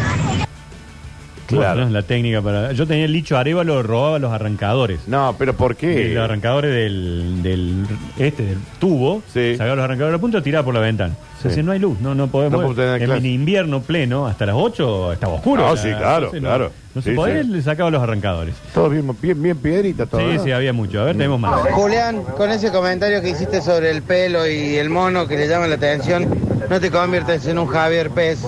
Claro. 1.57 1.81
Bueno, 1.81 1.91
la 1.91 2.01
técnica 2.03 2.41
para. 2.41 2.71
Yo 2.73 2.85
tenía 2.87 3.05
el 3.05 3.11
licho 3.13 3.37
Arevalo, 3.37 3.81
robaba 3.83 4.19
los 4.19 4.31
arrancadores. 4.31 4.99
No, 5.07 5.35
pero 5.37 5.55
¿por 5.55 5.73
Y 5.73 5.75
qué? 5.75 6.09
Los 6.13 6.23
arrancadores 6.23 6.73
del, 6.73 7.43
del 7.43 7.85
este 8.17 8.43
del 8.43 8.57
tubo, 8.79 9.21
Sí. 9.33 9.53
sacaba 9.57 9.75
los 9.75 9.83
arrancadores 9.83 10.11
de 10.13 10.17
la 10.17 10.21
punta, 10.21 10.41
tiraba 10.41 10.65
por 10.65 10.73
la 10.73 10.79
ventana. 10.81 11.13
Sí. 11.13 11.47
Entonces 11.47 11.65
no 11.65 11.71
hay 11.71 11.79
luz, 11.79 11.99
no, 12.01 12.13
no 12.13 12.27
podemos. 12.27 12.51
No 12.61 12.67
podemos 12.67 12.75
tener 12.75 13.01
en 13.01 13.07
clase. 13.07 13.27
invierno 13.27 13.81
pleno, 13.81 14.27
hasta 14.27 14.45
las 14.45 14.55
8 14.57 15.13
estaba 15.13 15.33
oscuro. 15.33 15.63
No, 15.67 15.73
La- 15.75 15.81
sí, 15.81 15.87
claro, 15.89 16.17
entonces 16.27 16.39
claro. 16.41 16.71
No, 16.93 17.01
se 17.01 17.09
Sí, 17.11 17.15
podía, 17.15 17.41
sí. 17.41 17.47
le 17.49 17.61
sacaba 17.61 17.89
los 17.89 18.03
arrancadores. 18.03 18.53
Todo 18.73 18.89
bien, 18.89 19.09
bien, 19.21 19.41
bien 19.41 19.57
piedrita 19.57 20.05
todo. 20.05 20.19
Sí, 20.21 20.27
¿no? 20.37 20.43
sí, 20.43 20.51
había 20.51 20.73
mucho. 20.73 21.01
A 21.01 21.05
ver, 21.05 21.15
tenemos 21.15 21.39
más. 21.39 21.61
Julián, 21.71 22.21
con 22.37 22.51
ese 22.51 22.71
comentario 22.71 23.21
que 23.21 23.29
hiciste 23.29 23.61
sobre 23.61 23.91
el 23.91 24.01
pelo 24.03 24.45
y 24.47 24.75
el 24.75 24.89
mono 24.89 25.25
que 25.27 25.37
le 25.37 25.47
llama 25.47 25.67
la 25.67 25.75
atención, 25.75 26.27
No 26.71 26.79
te 26.79 26.89
conviertas 26.89 27.45
en 27.47 27.59
un 27.59 27.67
Javier 27.67 28.09
Pez. 28.11 28.39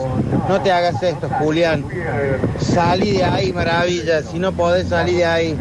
No 0.47 0.61
te 0.61 0.71
hagas 0.71 1.03
esto, 1.03 1.27
Julián. 1.39 1.83
Salí 2.57 3.17
de 3.17 3.23
ahí, 3.25 3.51
maravilla. 3.51 4.21
Si 4.23 4.39
no 4.39 4.53
podés 4.53 4.87
salir 4.87 5.17
de 5.17 5.25
ahí, 5.25 5.57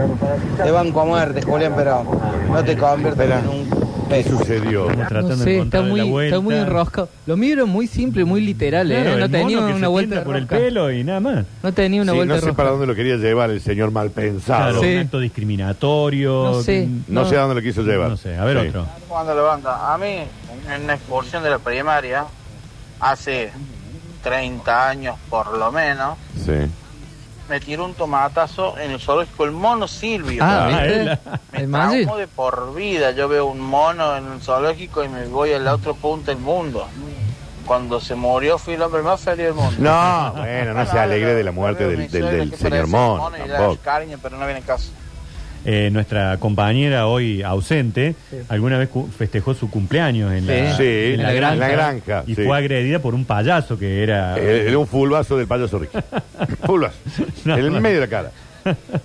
te 0.62 0.71
van 0.71 0.97
a 0.97 1.04
muerte, 1.04 1.42
Julián, 1.42 1.73
pero 1.76 2.04
no 2.49 2.62
te 2.62 2.76
conviertas 2.76 3.42
en 3.42 3.49
un 3.49 3.69
¿Qué 4.09 4.23
pez. 4.23 4.26
sucedió? 4.28 4.88
Estamos 4.88 5.09
tratando 5.09 5.28
No 5.31 5.37
de 5.38 5.45
sé, 5.45 5.59
está 5.59 5.83
muy, 5.83 6.25
está 6.26 6.38
muy 6.38 6.54
enroscado. 6.54 7.09
Lo 7.26 7.37
mío 7.37 7.54
era 7.54 7.64
muy 7.64 7.88
simple, 7.88 8.25
muy 8.25 8.40
literal, 8.40 8.92
¿eh? 8.92 9.16
No 9.19 9.28
tenía 9.28 9.59
una 9.59 9.88
vuelta 9.88 10.23
por 10.23 10.37
el 10.37 10.47
pelo 10.47 10.92
y 10.92 11.02
nada 11.02 11.19
más. 11.19 11.45
No 11.64 11.73
tenía 11.73 12.00
una 12.00 12.12
Sí, 12.12 12.16
vuelta 12.19 12.35
no 12.37 12.40
sé 12.42 12.52
para 12.52 12.71
dónde 12.71 12.87
lo 12.87 12.95
quería 12.95 13.16
llevar 13.16 13.50
el 13.50 13.61
señor 13.61 13.90
mal 13.90 14.11
pensado. 14.11 14.71
Claro, 14.71 14.81
Sí. 14.83 14.95
un 14.95 14.99
acto 15.00 15.19
discriminatorio. 15.19 16.45
No 16.45 16.62
sé. 16.62 16.87
No, 17.09 17.23
No. 17.23 17.28
sé 17.28 17.37
a 17.37 17.40
dónde 17.40 17.57
lo 17.57 17.62
quiso 17.62 17.83
llevar. 17.83 18.09
No 18.11 18.16
sé, 18.16 18.37
a 18.37 18.45
ver 18.45 18.61
Sí. 18.61 18.69
otro. 18.69 18.87
Cuando 19.09 19.35
la 19.35 19.42
banda, 19.42 19.92
a 19.92 19.99
mí, 19.99 20.19
en 20.73 20.85
una 20.85 20.95
excursión 20.95 21.42
de 21.42 21.50
la 21.50 21.59
primaria, 21.59 22.25
hace 23.02 23.52
30 24.23 24.88
años 24.88 25.16
por 25.28 25.59
lo 25.59 25.71
menos, 25.73 26.16
Sí. 26.44 26.52
me 27.49 27.61
tiró 27.61 27.85
un 27.85 27.94
tomatazo 27.94 28.78
en 28.78 28.92
el 28.92 29.00
zoológico 29.00 29.44
el 29.44 29.50
mono 29.50 29.87
Silvio. 29.88 30.42
Ah, 30.44 30.71
me 31.52 31.66
traumó 31.66 32.16
de 32.16 32.28
por 32.28 32.75
vida. 32.75 33.11
Yo 33.11 33.28
veo 33.28 33.47
un 33.47 33.61
mono 33.61 34.16
en 34.16 34.32
el 34.32 34.40
zoológico 34.40 35.04
y 35.04 35.09
me 35.09 35.26
voy 35.26 35.52
a 35.52 35.59
la 35.59 35.75
otra 35.75 35.92
punta 35.92 36.30
del 36.32 36.40
mundo. 36.40 36.87
Cuando 37.66 38.00
se 38.00 38.14
murió 38.14 38.59
fui 38.59 38.75
el 38.75 38.82
hombre 38.82 39.02
más 39.02 39.21
feliz 39.21 39.44
del 39.47 39.54
mundo. 39.54 39.75
No, 39.78 40.32
bueno, 40.37 40.75
no 40.75 40.87
se 40.87 40.99
alegre 40.99 41.35
de 41.35 41.44
la 41.44 41.52
muerte 41.52 41.87
del, 41.87 42.11
del- 42.11 42.50
del 42.50 42.54
señor 42.56 42.87
Mono, 42.88 43.30
tampoco. 43.30 43.78
cariño, 43.82 44.18
pero 44.23 44.37
no 44.37 44.47
viene 44.47 44.62
caso. 44.62 44.90
Eh, 45.64 45.90
nuestra 45.92 46.37
compañera 46.38 47.07
hoy 47.07 47.42
ausente, 47.42 48.14
alguna 48.49 48.78
vez 48.78 48.88
cu- 48.88 49.09
festejó 49.16 49.54
su 49.54 49.71
cumpleaños 49.71 50.33
en 50.33 50.47
la, 50.47 50.76
Sí. 50.76 50.83
Sí, 50.83 51.12
en 51.14 51.23
la 51.23 51.31
en 51.31 51.37
granja. 51.37 51.57
la 51.57 51.69
granja. 51.69 52.25
Y 52.26 52.35
sí. 52.35 52.45
fue 52.45 52.57
agredida 52.59 52.99
por 52.99 53.14
un 53.14 53.25
payaso 53.25 53.78
que 53.78 54.02
era. 54.02 54.37
Eh, 54.38 54.69
Era 54.69 54.78
un 54.78 54.87
fulbazo 54.87 55.37
del 55.37 55.47
payaso 55.47 55.78
Ricky. 55.78 55.99
fulbazo. 56.66 56.97
No, 57.45 57.54
en 57.57 57.64
el 57.66 57.73
no. 57.73 57.81
medio 57.81 58.00
de 58.00 58.07
la 58.07 58.11
cara. 58.11 58.31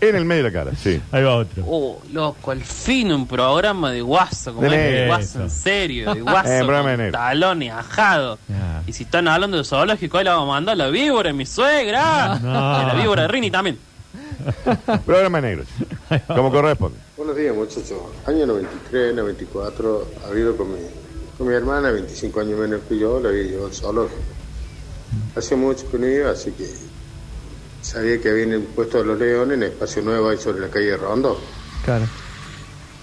En 0.01 0.15
el 0.15 0.23
medio 0.25 0.43
de 0.43 0.51
la 0.51 0.53
cara, 0.65 0.71
sí. 0.77 1.01
Ahí 1.11 1.23
va 1.23 1.35
otro. 1.37 1.63
Oh, 1.67 1.99
loco, 2.13 2.51
al 2.51 2.61
fin 2.61 3.11
un 3.11 3.25
programa 3.27 3.91
de 3.91 4.01
guaso, 4.01 4.53
como 4.53 4.69
De 4.69 4.75
es 4.75 5.01
de 5.01 5.07
guaso 5.07 5.41
en 5.41 5.49
serio, 5.49 6.13
de 6.13 6.21
guaso, 6.21 6.49
Eh, 6.53 6.59
programa 6.59 6.91
de 6.91 6.97
con 6.97 7.11
talones, 7.13 7.71
ajado. 7.71 8.37
Ah. 8.51 8.81
Y 8.85 8.93
si 8.93 9.03
están 9.03 9.27
hablando 9.27 9.57
de 9.57 9.63
zoológico, 9.63 10.19
ahí 10.19 10.25
la 10.25 10.33
vamos 10.33 10.49
a 10.49 10.53
mandar 10.53 10.77
la 10.77 10.89
víbora, 10.89 11.33
mi 11.33 11.47
suegra. 11.47 12.37
No. 12.39 12.83
Y 12.83 12.85
la 12.85 12.93
víbora 13.01 13.23
de 13.23 13.27
Rini 13.29 13.49
también. 13.49 13.79
Programa 15.05 15.41
negro. 15.41 15.63
Como 16.27 16.51
corresponde. 16.51 16.97
Buenos 17.17 17.35
días, 17.35 17.55
muchachos. 17.55 17.97
Año 18.25 18.45
93, 18.45 19.15
94, 19.15 20.07
ha 20.25 20.37
ido 20.37 20.55
con 20.55 20.71
mi, 20.73 20.79
con 21.37 21.47
mi 21.47 21.53
hermana, 21.53 21.91
25 21.91 22.39
años 22.39 22.59
menos 22.59 22.81
que 22.87 22.97
yo, 22.97 23.19
la 23.19 23.29
había 23.29 23.43
llevado 23.43 23.71
zoológico. 23.73 24.19
Hacía 25.35 25.57
mucho 25.57 25.89
que 25.89 25.97
no 25.99 26.07
iba, 26.07 26.31
así 26.31 26.51
que 26.51 26.67
sabía 27.81 28.19
que 28.21 28.29
había 28.29 28.43
en 28.43 28.53
el 28.53 28.61
puesto 28.63 28.99
de 28.99 29.05
los 29.05 29.19
leones, 29.19 29.55
en 29.57 29.63
el 29.63 29.69
espacio 29.71 30.01
nuevo 30.01 30.29
ahí 30.29 30.37
sobre 30.37 30.59
la 30.61 30.69
calle 30.69 30.95
Rondo. 30.97 31.39
Claro. 31.85 32.05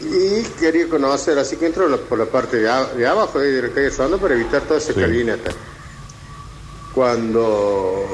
Y 0.00 0.42
quería 0.60 0.88
conocer, 0.88 1.38
así 1.38 1.56
que 1.56 1.66
entro 1.66 1.88
por 2.00 2.18
la 2.18 2.26
parte 2.26 2.58
de, 2.58 2.68
a- 2.68 2.86
de 2.94 3.06
abajo 3.06 3.38
de 3.38 3.62
la 3.62 3.68
calle 3.70 3.90
Rondo 3.90 4.18
para 4.18 4.34
evitar 4.34 4.62
toda 4.62 4.78
esa 4.78 4.92
Sí. 4.92 5.00
Cuando 6.94 8.04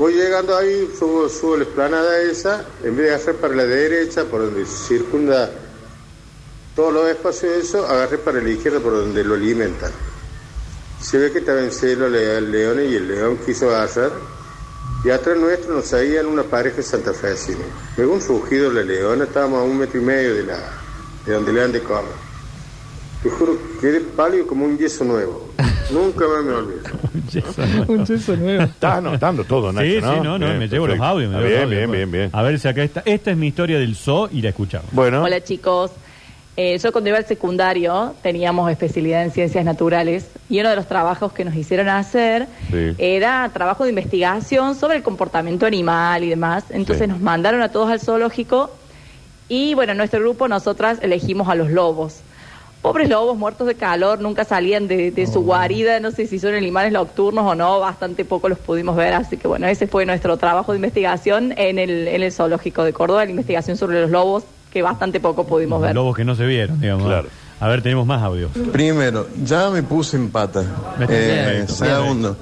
voy 0.00 0.14
llegando 0.14 0.56
ahí, 0.56 0.90
subo, 0.98 1.56
la 1.58 1.64
esplanada 1.64 2.22
esa, 2.22 2.64
en 2.82 2.96
vez 2.96 3.06
de 3.06 3.14
agarrar 3.14 3.34
para 3.34 3.54
la 3.54 3.64
derecha, 3.66 4.24
por 4.24 4.40
donde 4.40 4.64
circunda 4.64 5.50
todos 6.74 6.94
los 6.94 7.06
espacios 7.10 7.52
de 7.52 7.60
eso, 7.60 7.86
agarré 7.86 8.16
para 8.16 8.40
la 8.40 8.48
izquierda 8.48 8.80
por 8.80 8.94
donde 8.94 9.22
lo 9.22 9.34
alimentan. 9.34 9.92
Se 11.02 11.18
ve 11.18 11.30
que 11.30 11.40
estaba 11.40 11.60
en 11.60 11.70
celo 11.70 12.06
el 12.06 12.50
león 12.50 12.80
y 12.80 12.94
el 12.94 13.08
león 13.08 13.38
quiso 13.44 13.68
agarrar. 13.68 14.12
Y 15.04 15.10
atrás 15.10 15.36
nuestro 15.36 15.74
nos 15.74 15.84
seguían 15.84 16.24
una 16.26 16.44
pareja 16.44 16.80
santafesina. 16.80 17.64
Luego 17.98 18.14
un 18.14 18.26
rugido 18.26 18.72
la 18.72 18.82
leona, 18.82 19.24
estábamos 19.24 19.60
a 19.60 19.64
un 19.64 19.78
metro 19.78 20.00
y 20.00 20.04
medio 20.04 20.34
de, 20.34 20.44
la, 20.44 20.58
de 21.26 21.34
donde 21.34 21.52
le 21.52 21.60
dan 21.60 21.72
de 21.72 21.82
comer. 21.82 22.29
Te 23.22 23.28
juro, 23.28 23.52
quedé 23.80 24.00
pálido 24.00 24.46
como 24.46 24.64
un 24.64 24.78
yeso 24.78 25.04
nuevo. 25.04 25.48
Nunca 25.92 26.24
más 26.26 26.44
me 26.44 26.52
olvido. 26.52 26.80
Un 27.88 28.06
yeso 28.06 28.36
nuevo. 28.36 28.62
Estás 28.62 28.96
anotando 28.98 29.44
todo, 29.44 29.72
Nacho, 29.72 29.86
Sí, 29.86 29.98
¿no? 30.00 30.14
sí, 30.14 30.20
no, 30.22 30.38
no, 30.38 30.46
Bien, 30.46 30.58
me 30.58 30.68
llevo 30.68 30.86
perfecto. 30.86 31.04
los 31.04 31.12
audios. 31.12 31.30
me 31.32 31.36
Ah, 31.36 31.40
llevo 31.40 31.48
Bien, 31.50 31.60
los 31.62 31.70
bien, 31.70 31.82
audios. 31.84 31.96
bien, 31.96 32.10
bien. 32.12 32.30
A 32.32 32.42
ver 32.42 32.58
si 32.58 32.68
acá 32.68 32.82
está. 32.82 33.02
Esta 33.04 33.30
es 33.32 33.36
mi 33.36 33.48
historia 33.48 33.78
del 33.78 33.94
zoo 33.96 34.28
y 34.32 34.40
la 34.40 34.50
escuchamos. 34.50 34.88
Bueno, 34.92 35.22
Hola 35.22 35.42
chicos, 35.42 35.90
Eh, 36.56 36.78
yo 36.78 36.92
cuando 36.92 37.08
iba 37.10 37.18
al 37.18 37.26
secundario 37.26 38.14
teníamos 38.22 38.70
especialidad 38.70 39.22
en 39.22 39.30
ciencias 39.30 39.64
naturales 39.64 40.28
y 40.50 40.60
uno 40.60 40.68
de 40.68 40.76
los 40.76 40.86
trabajos 40.88 41.32
que 41.32 41.44
nos 41.44 41.54
hicieron 41.54 41.88
hacer 41.88 42.48
Sí. 42.70 42.94
era 42.98 43.48
trabajo 43.54 43.84
de 43.84 43.90
investigación 43.90 44.74
sobre 44.74 44.96
el 44.96 45.02
comportamiento 45.02 45.64
animal 45.64 46.22
y 46.24 46.28
demás. 46.28 46.64
Entonces 46.70 47.06
Sí. 47.06 47.12
nos 47.12 47.20
mandaron 47.20 47.62
a 47.62 47.70
todos 47.70 47.88
al 47.90 48.00
zoológico 48.00 48.70
y 49.48 49.74
bueno, 49.74 49.92
en 49.92 49.98
nuestro 49.98 50.20
grupo 50.20 50.48
nosotras 50.48 50.98
elegimos 51.02 51.48
a 51.48 51.54
los 51.54 51.70
lobos. 51.70 52.20
Pobres 52.82 53.10
lobos 53.10 53.36
muertos 53.36 53.66
de 53.66 53.74
calor, 53.74 54.20
nunca 54.20 54.44
salían 54.44 54.88
de, 54.88 55.10
de 55.10 55.26
su 55.26 55.42
guarida, 55.42 56.00
no 56.00 56.10
sé 56.12 56.26
si 56.26 56.38
son 56.38 56.54
animales 56.54 56.92
nocturnos 56.92 57.44
o 57.44 57.54
no, 57.54 57.78
bastante 57.78 58.24
poco 58.24 58.48
los 58.48 58.58
pudimos 58.58 58.96
ver, 58.96 59.12
así 59.12 59.36
que 59.36 59.46
bueno, 59.46 59.66
ese 59.66 59.86
fue 59.86 60.06
nuestro 60.06 60.38
trabajo 60.38 60.72
de 60.72 60.78
investigación 60.78 61.52
en 61.58 61.78
el, 61.78 62.08
en 62.08 62.22
el 62.22 62.32
zoológico 62.32 62.82
de 62.84 62.94
Córdoba, 62.94 63.24
la 63.24 63.30
investigación 63.30 63.76
sobre 63.76 64.00
los 64.00 64.10
lobos, 64.10 64.44
que 64.72 64.80
bastante 64.80 65.20
poco 65.20 65.46
pudimos 65.46 65.82
ver. 65.82 65.94
Lobos 65.94 66.16
que 66.16 66.24
no 66.24 66.34
se 66.34 66.46
vieron, 66.46 66.80
digamos. 66.80 67.06
Claro. 67.06 67.28
A 67.60 67.68
ver, 67.68 67.82
tenemos 67.82 68.06
más 68.06 68.22
audio. 68.22 68.48
Primero, 68.72 69.28
ya 69.44 69.68
me 69.68 69.82
puse 69.82 70.16
en 70.16 70.30
pata. 70.30 70.64
Eh, 71.06 71.52
bien, 71.52 71.68
segundo, 71.68 72.34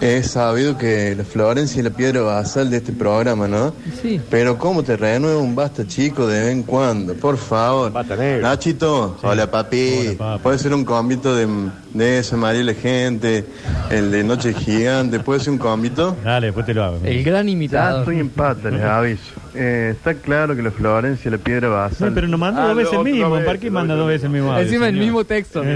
he 0.00 0.22
sabido 0.22 0.76
que 0.78 1.14
la 1.16 1.24
Florencia 1.24 1.78
es 1.78 1.84
la 1.84 1.90
piedra 1.90 2.20
basal 2.22 2.70
de 2.70 2.76
este 2.78 2.92
programa, 2.92 3.48
¿no? 3.48 3.74
Sí. 4.00 4.20
Pero 4.30 4.56
¿cómo 4.58 4.82
te 4.82 4.96
renueva 4.96 5.40
un 5.40 5.54
basta 5.54 5.86
chico 5.86 6.26
de 6.26 6.40
vez 6.40 6.48
en 6.52 6.62
cuando? 6.62 7.14
Por 7.14 7.36
favor. 7.36 7.92
Nachito, 8.40 9.16
hola 9.22 9.50
papi. 9.50 10.16
Puede 10.42 10.58
ser 10.58 10.74
un 10.74 10.84
combito 10.84 11.34
de, 11.34 11.46
de 11.94 12.18
esa 12.18 12.36
María 12.36 12.62
la 12.64 12.74
gente, 12.74 13.44
el 13.90 14.10
de 14.10 14.24
Noche 14.24 14.52
Gigante, 14.54 15.20
puede 15.20 15.40
ser 15.40 15.50
un 15.52 15.58
combito. 15.58 16.16
Dale, 16.24 16.46
después 16.48 16.66
te 16.66 16.74
lo 16.74 16.84
hago. 16.84 16.98
El 17.04 17.24
gran 17.24 17.46
Ya 17.46 17.52
imitador. 17.52 18.00
estoy 18.00 18.18
en 18.20 18.28
pata, 18.30 18.70
les 18.70 18.82
aviso. 18.82 19.22
Eh, 19.54 19.94
está 19.96 20.14
claro 20.14 20.54
que 20.54 20.62
la 20.62 20.70
Florencia 20.70 21.30
la 21.30 21.38
piedra 21.38 21.68
basal. 21.68 22.08
No, 22.10 22.14
pero 22.14 22.28
nos 22.28 22.38
manda 22.38 22.62
Ah, 22.64 22.68
dos 22.68 22.76
veces 22.76 22.92
el 22.94 23.04
mismo. 23.04 23.30
vez, 23.32 23.44
¿Para 23.44 23.58
qué 23.58 23.70
manda 23.70 23.94
dos 23.94 24.06
veces 24.08 24.24
el 24.24 24.30
mismo? 24.30 24.56
Encima 24.56 24.88
el 24.88 24.96
mismo 24.96 25.24
texto. 25.24 25.62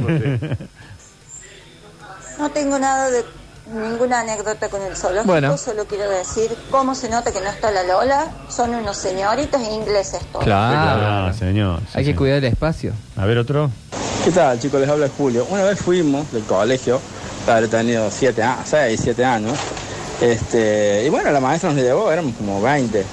No 2.38 2.50
tengo 2.50 2.79
nada 2.79 3.11
de 3.11 3.23
ninguna 3.66 4.21
anécdota 4.21 4.69
con 4.69 4.83
el 4.83 4.97
zoológico, 4.97 5.33
Bueno. 5.33 5.57
solo 5.57 5.85
quiero 5.87 6.09
decir 6.11 6.50
cómo 6.71 6.95
se 6.95 7.09
nota 7.09 7.31
que 7.33 7.40
no 7.40 7.49
está 7.49 7.71
la 7.71 7.83
Lola. 7.85 8.31
Son 8.49 8.75
unos 8.75 8.97
señoritos 8.97 9.61
ingleses 9.62 10.21
todos. 10.33 10.45
Claro. 10.45 11.33
Señor. 11.35 11.81
sí, 11.81 11.99
Hay 11.99 12.04
que 12.04 12.14
cuidar 12.16 12.38
el 12.38 12.45
espacio. 12.45 12.92
A 13.16 13.25
ver, 13.26 13.38
otro. 13.38 13.71
¿Qué 14.25 14.31
tal, 14.31 14.59
chicos? 14.61 14.81
Les 14.81 14.88
habla 14.88 15.09
Julio. 15.16 15.47
Una 15.50 15.64
vez 15.64 15.78
fuimos 15.81 16.31
del 16.33 16.42
colegio, 16.45 17.00
haber 17.49 17.69
tenido 17.69 18.11
7 18.11 18.42
años, 18.42 18.66
6, 18.69 19.00
7 19.02 19.25
años. 19.25 19.59
Este, 20.21 21.04
y 21.04 21.09
bueno, 21.09 21.31
la 21.33 21.40
maestra 21.40 21.71
nos 21.73 21.83
llevó, 21.83 22.11
éramos 22.12 22.35
como 22.37 22.61
20. 22.62 23.04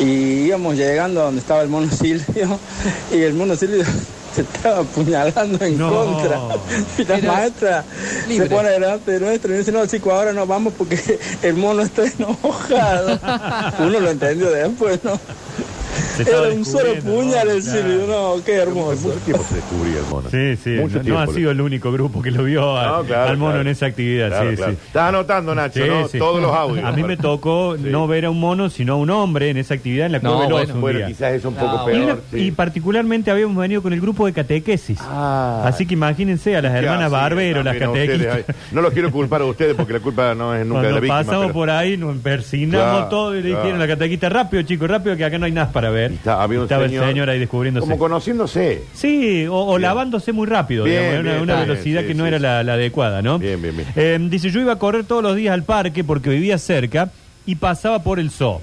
Y 0.00 0.46
íbamos 0.46 0.76
llegando 0.76 1.20
a 1.20 1.24
donde 1.24 1.40
estaba 1.40 1.62
el 1.62 1.68
mono 1.68 1.90
Silvio, 1.90 2.58
y 3.12 3.20
el 3.22 3.34
mono 3.34 3.54
Silvio 3.54 3.84
se 4.34 4.42
estaba 4.42 4.80
apuñalando 4.80 5.64
en 5.64 5.78
No. 5.78 5.90
contra. 5.90 6.38
Y 6.98 7.04
la 7.04 7.18
Era 7.18 7.32
maestra 7.32 7.84
libre. 8.28 8.48
se 8.48 8.54
pone 8.54 8.68
delante 8.70 9.10
de 9.12 9.20
nuestro 9.20 9.54
y 9.54 9.58
dice, 9.58 9.72
no, 9.72 9.86
chicos, 9.86 10.12
ahora 10.12 10.32
no 10.32 10.46
vamos 10.46 10.72
porque 10.76 11.18
el 11.42 11.54
mono 11.54 11.82
está 11.82 12.02
enojado. 12.06 13.18
Uno 13.80 14.00
lo 14.00 14.10
entendió 14.10 14.50
después, 14.50 15.00
¿no? 15.04 15.18
Se 16.24 16.30
estaba 16.30 16.46
Era 16.48 16.54
un 16.56 16.64
solo 16.64 16.94
puñal 17.02 17.46
¿no? 17.48 17.52
el 17.54 17.62
Silvio, 17.62 18.06
no, 18.08 18.44
qué 18.44 18.54
hermoso. 18.56 19.08
mucho 19.08 19.18
tiempo 19.20 19.44
se 19.48 19.54
descubría 19.56 19.98
el 19.98 20.06
mono. 20.10 20.30
Sí, 20.30 20.56
sí. 20.62 20.70
Mucho 20.70 20.96
no, 20.98 21.02
tiempo. 21.02 21.20
ha 21.20 21.26
sido 21.28 21.50
el 21.50 21.60
único 21.60 21.92
grupo 21.92 22.22
que 22.22 22.30
lo 22.30 22.44
vio 22.44 22.76
a- 22.76 22.86
No, 22.98 23.04
claro, 23.04 23.30
al 23.30 23.36
mono 23.36 23.50
claro. 23.52 23.60
en 23.62 23.68
esa 23.68 23.86
actividad. 23.86 24.28
Claro, 24.28 24.50
sí, 24.50 24.56
claro. 24.56 24.72
sí. 24.72 24.78
Estás 24.86 25.08
anotando, 25.08 25.54
Nacho, 25.54 25.82
Sí, 25.84 25.88
¿no? 25.88 26.08
sí. 26.08 26.18
Todos 26.18 26.42
los 26.42 26.52
audios. 26.54 26.84
A 26.84 26.92
mí 26.92 27.02
me 27.02 27.16
tocó 27.16 27.76
no 27.78 28.06
ver 28.06 28.24
a 28.26 28.30
un 28.30 28.40
mono, 28.40 28.68
sino 28.70 28.94
a 28.94 28.96
un 28.96 29.10
hombre 29.10 29.50
en 29.50 29.56
esa 29.56 29.74
actividad 29.74 30.06
en 30.06 30.12
la 30.12 30.18
No, 30.20 30.36
cueva 30.36 30.42
del 30.60 30.66
bueno. 30.68 30.80
Bueno, 30.80 30.98
día. 30.98 31.06
quizás 31.08 31.32
es 31.34 31.44
un 31.44 31.54
poco 31.54 31.76
No, 31.88 31.90
Y, 31.90 31.94
peor. 32.04 32.20
y 32.32 32.50
particularmente 32.50 33.30
habíamos 33.30 33.56
venido 33.56 33.82
con 33.82 33.92
el 33.92 34.00
grupo 34.00 34.26
de 34.26 34.32
catequesis. 34.32 34.98
Ah. 35.02 35.62
Así 35.66 35.86
que 35.86 35.94
imagínense 35.94 36.56
a 36.56 36.62
las 36.62 36.72
¿Qué 36.72 36.78
hermanas 36.78 37.10
Barbero, 37.10 37.62
las 37.62 37.76
catequistas. 37.76 38.44
No 38.72 38.82
los 38.82 38.92
quiero 38.92 39.10
culpar 39.10 39.42
a 39.42 39.44
ustedes 39.46 39.74
porque 39.74 39.92
la 39.94 40.00
culpa 40.00 40.34
no 40.34 40.54
es 40.54 40.66
nunca 40.66 40.82
de 40.82 40.86
la 40.92 40.98
Cuando 40.98 41.00
víctima. 41.00 41.24
pasamos 41.24 41.52
por 41.52 41.70
ahí, 41.70 41.96
nos 41.96 42.16
persinamos 42.18 42.86
Claro, 42.90 43.08
todo 43.08 43.36
y 43.36 43.42
le 43.42 43.48
dijeron 43.50 43.74
a 43.74 43.78
la 43.78 43.86
catequista, 43.88 44.28
rápido 44.28 44.62
chicos, 44.62 44.88
rápido 44.88 45.16
que 45.16 45.24
acá 45.24 45.38
no 45.38 45.46
hay 45.46 45.52
nada 45.52 45.70
para 45.72 45.90
ver. 45.90 46.09
Y 46.10 46.14
está- 46.14 46.42
había 46.42 46.58
un 46.58 46.64
Estaba 46.64 46.86
señor- 46.86 47.04
el 47.04 47.10
señor 47.10 47.30
ahí 47.30 47.38
descubriéndose. 47.38 47.84
Como 47.86 47.98
conociéndose. 47.98 48.82
Sí, 48.94 49.46
o, 49.50 49.78
lavándose 49.78 50.32
muy 50.32 50.46
rápido, 50.46 50.84
Bien, 50.84 50.98
digamos, 51.00 51.20
una, 51.20 51.30
bien, 51.30 51.42
una 51.42 51.52
está 51.52 51.64
bien, 51.64 51.68
velocidad 51.68 52.00
sí, 52.02 52.06
que 52.08 52.14
no 52.14 52.24
sí, 52.24 52.28
era 52.28 52.36
sí. 52.38 52.42
la, 52.42 52.62
la 52.64 52.72
adecuada, 52.74 53.22
¿no? 53.22 53.38
Bien, 53.38 53.60
bien, 53.60 53.76
bien. 53.76 53.88
Eh, 53.96 54.18
dice, 54.30 54.50
yo 54.50 54.60
iba 54.60 54.72
a 54.72 54.78
correr 54.78 55.04
todos 55.04 55.22
los 55.22 55.36
días 55.36 55.54
al 55.54 55.62
parque 55.64 56.04
porque 56.04 56.30
vivía 56.30 56.58
cerca 56.58 57.10
y 57.46 57.54
pasaba 57.56 58.02
por 58.02 58.18
el 58.20 58.30
zoo. 58.30 58.60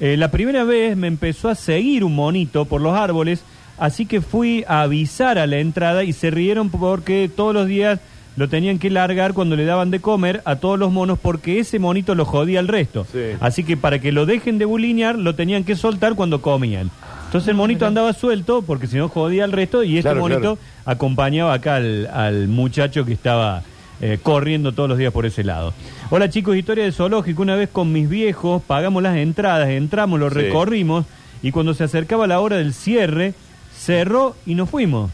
Eh, 0.00 0.16
la 0.16 0.30
primera 0.30 0.64
vez 0.64 0.96
me 0.96 1.06
empezó 1.06 1.48
a 1.48 1.54
seguir 1.54 2.04
un 2.04 2.14
monito 2.14 2.64
por 2.66 2.80
los 2.80 2.94
árboles, 2.94 3.42
así 3.78 4.04
que 4.06 4.20
fui 4.20 4.64
a 4.68 4.82
avisar 4.82 5.38
a 5.38 5.46
la 5.46 5.58
entrada 5.58 6.04
y 6.04 6.12
se 6.12 6.30
rieron 6.30 6.68
porque 6.70 7.30
todos 7.34 7.54
los 7.54 7.66
días 7.66 7.98
lo 8.36 8.48
tenían 8.48 8.78
que 8.78 8.90
largar 8.90 9.32
cuando 9.32 9.56
le 9.56 9.64
daban 9.64 9.90
de 9.90 10.00
comer 10.00 10.42
a 10.44 10.56
todos 10.56 10.78
los 10.78 10.92
monos 10.92 11.18
porque 11.20 11.58
ese 11.58 11.78
monito 11.78 12.14
lo 12.14 12.24
jodía 12.24 12.58
al 12.60 12.68
resto. 12.68 13.06
Sí. 13.10 13.18
Así 13.40 13.64
que 13.64 13.76
para 13.76 13.98
que 13.98 14.12
lo 14.12 14.26
dejen 14.26 14.58
de 14.58 14.64
bulinear, 14.66 15.16
lo 15.18 15.34
tenían 15.34 15.64
que 15.64 15.74
soltar 15.74 16.14
cuando 16.14 16.42
comían. 16.42 16.90
Entonces 17.26 17.48
el 17.48 17.54
monito 17.56 17.86
andaba 17.86 18.12
suelto 18.12 18.62
porque 18.62 18.86
si 18.86 18.96
no 18.98 19.08
jodía 19.08 19.44
al 19.44 19.52
resto 19.52 19.82
y 19.82 19.96
este 19.98 20.02
Claro, 20.10 20.20
monito 20.20 20.40
claro. 20.40 20.58
acompañaba 20.84 21.54
acá 21.54 21.76
al, 21.76 22.06
al 22.12 22.48
muchacho 22.48 23.04
que 23.04 23.12
estaba 23.14 23.62
eh, 24.00 24.18
corriendo 24.22 24.72
todos 24.72 24.88
los 24.90 24.98
días 24.98 25.12
por 25.12 25.24
ese 25.26 25.42
lado. 25.42 25.72
Hola 26.10 26.28
chicos, 26.28 26.56
historia 26.56 26.84
de 26.84 26.92
zoológico. 26.92 27.40
Una 27.42 27.56
vez 27.56 27.68
con 27.70 27.90
mis 27.92 28.08
viejos 28.08 28.62
pagamos 28.62 29.02
las 29.02 29.16
entradas, 29.16 29.70
entramos, 29.70 30.20
lo 30.20 30.28
Sí. 30.28 30.36
recorrimos 30.36 31.04
y 31.42 31.50
cuando 31.52 31.72
se 31.74 31.84
acercaba 31.84 32.26
la 32.26 32.38
hora 32.40 32.56
del 32.58 32.74
cierre, 32.74 33.34
cerró 33.76 34.36
y 34.46 34.54
nos 34.54 34.68
fuimos. 34.70 35.10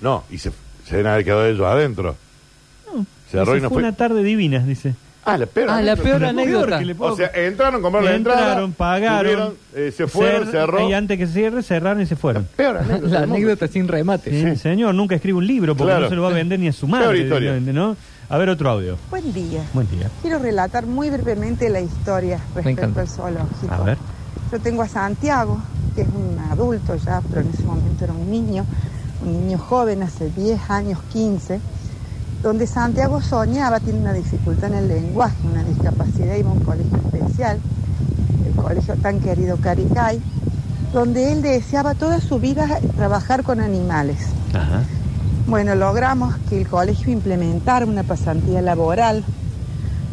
No, 0.00 0.24
y 0.30 0.38
se, 0.38 0.50
se 0.92 0.96
deben 0.98 1.12
haber 1.12 1.24
quedado 1.24 1.46
ellos 1.46 1.66
adentro. 1.66 2.16
Cerró 3.30 3.52
Dice, 3.54 3.58
y 3.58 3.60
no 3.62 3.68
fue 3.70 3.76
fue. 3.76 3.82
una 3.82 3.96
tarde 3.96 4.22
divina, 4.22 4.58
dice. 4.58 4.94
Ah, 5.24 5.38
la 5.38 5.46
peor 5.46 5.70
Ah, 5.70 5.80
la 5.80 5.96
peor 5.96 6.22
anécdota. 6.24 6.78
que 6.80 6.84
le 6.84 6.94
puedo- 6.94 7.12
O 7.14 7.16
sea, 7.16 7.30
entraron, 7.34 7.80
compraron 7.80 8.10
la 8.10 8.16
entrada. 8.16 8.40
Entraron, 8.48 8.72
pagaron, 8.72 9.20
subieron, 9.32 9.54
eh, 9.74 9.92
se 9.96 10.06
fueron, 10.08 10.48
cer- 10.48 10.50
cerró. 10.50 10.88
Y 10.88 10.92
antes 10.92 11.16
que 11.16 11.26
cierre, 11.28 11.62
cerraron 11.62 12.02
y 12.02 12.06
se 12.06 12.16
fueron. 12.16 12.46
Peor 12.56 12.76
anécdota. 12.78 13.08
La 13.08 13.20
del 13.20 13.28
mundo. 13.28 13.34
anécdota 13.36 13.68
sin 13.68 13.88
remate. 13.88 14.30
Sí, 14.30 14.56
Señor, 14.60 14.94
nunca 14.94 15.14
escribe 15.14 15.38
un 15.38 15.46
libro 15.46 15.74
porque 15.76 15.90
Claro. 15.92 16.04
no 16.04 16.08
se 16.10 16.16
lo 16.16 16.22
va 16.22 16.30
a 16.30 16.32
vender 16.34 16.58
ni 16.58 16.68
a 16.68 16.72
su 16.72 16.86
Peor 16.86 17.00
madre. 17.00 17.18
historia. 17.20 17.52
directamente, 17.52 17.72
¿no? 17.72 17.96
A 18.28 18.36
ver 18.38 18.48
otro 18.50 18.68
audio. 18.70 18.98
Buen 19.10 19.32
día. 19.32 19.62
Buen 19.72 19.88
día. 19.90 20.10
Quiero 20.22 20.38
relatar 20.40 20.86
muy 20.86 21.08
brevemente 21.08 21.68
la 21.70 21.80
historia 21.80 22.38
respecto 22.54 22.70
encanta. 22.82 23.00
al 23.02 23.08
zoológico. 23.08 23.72
A 23.74 23.82
ver. 23.84 23.98
Yo 24.50 24.58
tengo 24.60 24.82
a 24.82 24.88
Santiago, 24.88 25.58
que 25.94 26.02
es 26.02 26.08
un 26.08 26.38
adulto 26.50 26.96
ya, 26.96 27.22
pero 27.30 27.40
en 27.42 27.48
ese 27.48 27.62
momento 27.62 28.04
era 28.04 28.12
un 28.12 28.30
niño, 28.30 28.66
un 29.24 29.46
niño 29.46 29.58
joven, 29.58 30.02
hace 30.02 30.30
10 30.30 30.70
años, 30.70 30.98
15, 31.12 31.60
donde 32.42 32.66
Santiago 32.66 33.20
soñaba, 33.20 33.80
tiene 33.80 34.00
una 34.00 34.12
dificultad 34.12 34.72
en 34.72 34.78
el 34.78 34.88
lenguaje, 34.88 35.36
una 35.50 35.62
discapacidad, 35.62 36.34
iba 36.36 36.50
a 36.50 36.52
un 36.52 36.60
colegio 36.60 36.96
especial, 36.96 37.58
el 38.46 38.62
colegio 38.62 38.96
tan 38.96 39.20
querido 39.20 39.56
Caricay, 39.58 40.20
donde 40.92 41.32
él 41.32 41.42
deseaba 41.42 41.94
toda 41.94 42.20
su 42.20 42.38
vida 42.38 42.80
trabajar 42.96 43.44
con 43.44 43.60
animales. 43.60 44.18
Ajá. 44.52 44.82
Bueno, 45.46 45.74
logramos 45.74 46.34
que 46.48 46.60
el 46.60 46.68
colegio 46.68 47.12
implementara 47.12 47.86
una 47.86 48.02
pasantía 48.02 48.60
laboral 48.62 49.24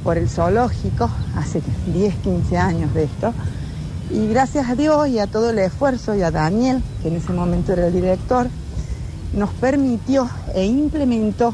por 0.03 0.17
el 0.17 0.29
zoológico, 0.29 1.09
hace 1.35 1.61
10, 1.93 2.15
15 2.15 2.57
años 2.57 2.93
de 2.93 3.03
esto, 3.03 3.33
y 4.09 4.27
gracias 4.27 4.69
a 4.69 4.75
Dios 4.75 5.07
y 5.07 5.19
a 5.19 5.27
todo 5.27 5.51
el 5.51 5.59
esfuerzo 5.59 6.15
y 6.15 6.21
a 6.23 6.31
Daniel, 6.31 6.81
que 7.01 7.09
en 7.09 7.17
ese 7.17 7.31
momento 7.31 7.73
era 7.73 7.87
el 7.87 7.93
director, 7.93 8.47
nos 9.33 9.49
permitió 9.51 10.29
e 10.55 10.65
implementó 10.65 11.53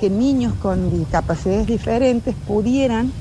que 0.00 0.10
niños 0.10 0.54
con 0.54 0.90
discapacidades 0.90 1.66
diferentes 1.66 2.34
pudieran 2.46 3.12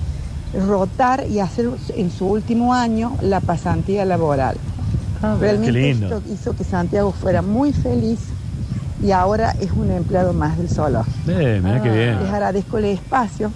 rotar 0.68 1.26
y 1.30 1.40
hacer 1.40 1.70
en 1.96 2.12
su 2.12 2.28
último 2.28 2.74
año 2.74 3.16
la 3.22 3.40
pasantía 3.40 4.06
laboral. 4.06 4.58
Realmente 5.40 5.80
Qué 5.80 5.94
lindo. 5.94 6.18
esto 6.18 6.34
hizo 6.34 6.56
que 6.56 6.64
Santiago 6.64 7.12
fuera 7.12 7.42
muy 7.42 7.72
feliz 7.74 8.20
y 9.04 9.12
ahora 9.12 9.56
es 9.60 9.72
un 9.72 9.92
empleado 9.92 10.34
más 10.34 10.58
del 10.58 10.70
zoológico. 10.70 11.16
Eh, 11.28 11.62
bien. 11.62 12.20
Les 12.20 12.30
agradezco 12.30 12.78
el 12.78 12.86
espacio. 12.86 13.52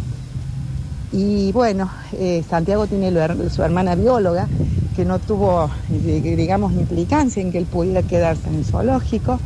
Y 1.12 1.52
bueno, 1.52 1.90
eh, 2.14 2.44
Santiago 2.50 2.88
tiene 2.88 3.12
su 3.50 3.64
hermana 3.64 3.96
bióloga, 3.96 4.48
que 4.96 5.06
no 5.06 5.20
tuvo, 5.20 5.70
eh, 5.92 6.36
digamos, 6.38 6.74
implicancia 6.74 7.42
en 7.42 7.52
que 7.52 7.58
él 7.58 7.66
pudiera 7.66 8.04
quedarse 8.04 8.48
en 8.50 8.56
el 8.56 8.66
zoológico. 8.66 9.40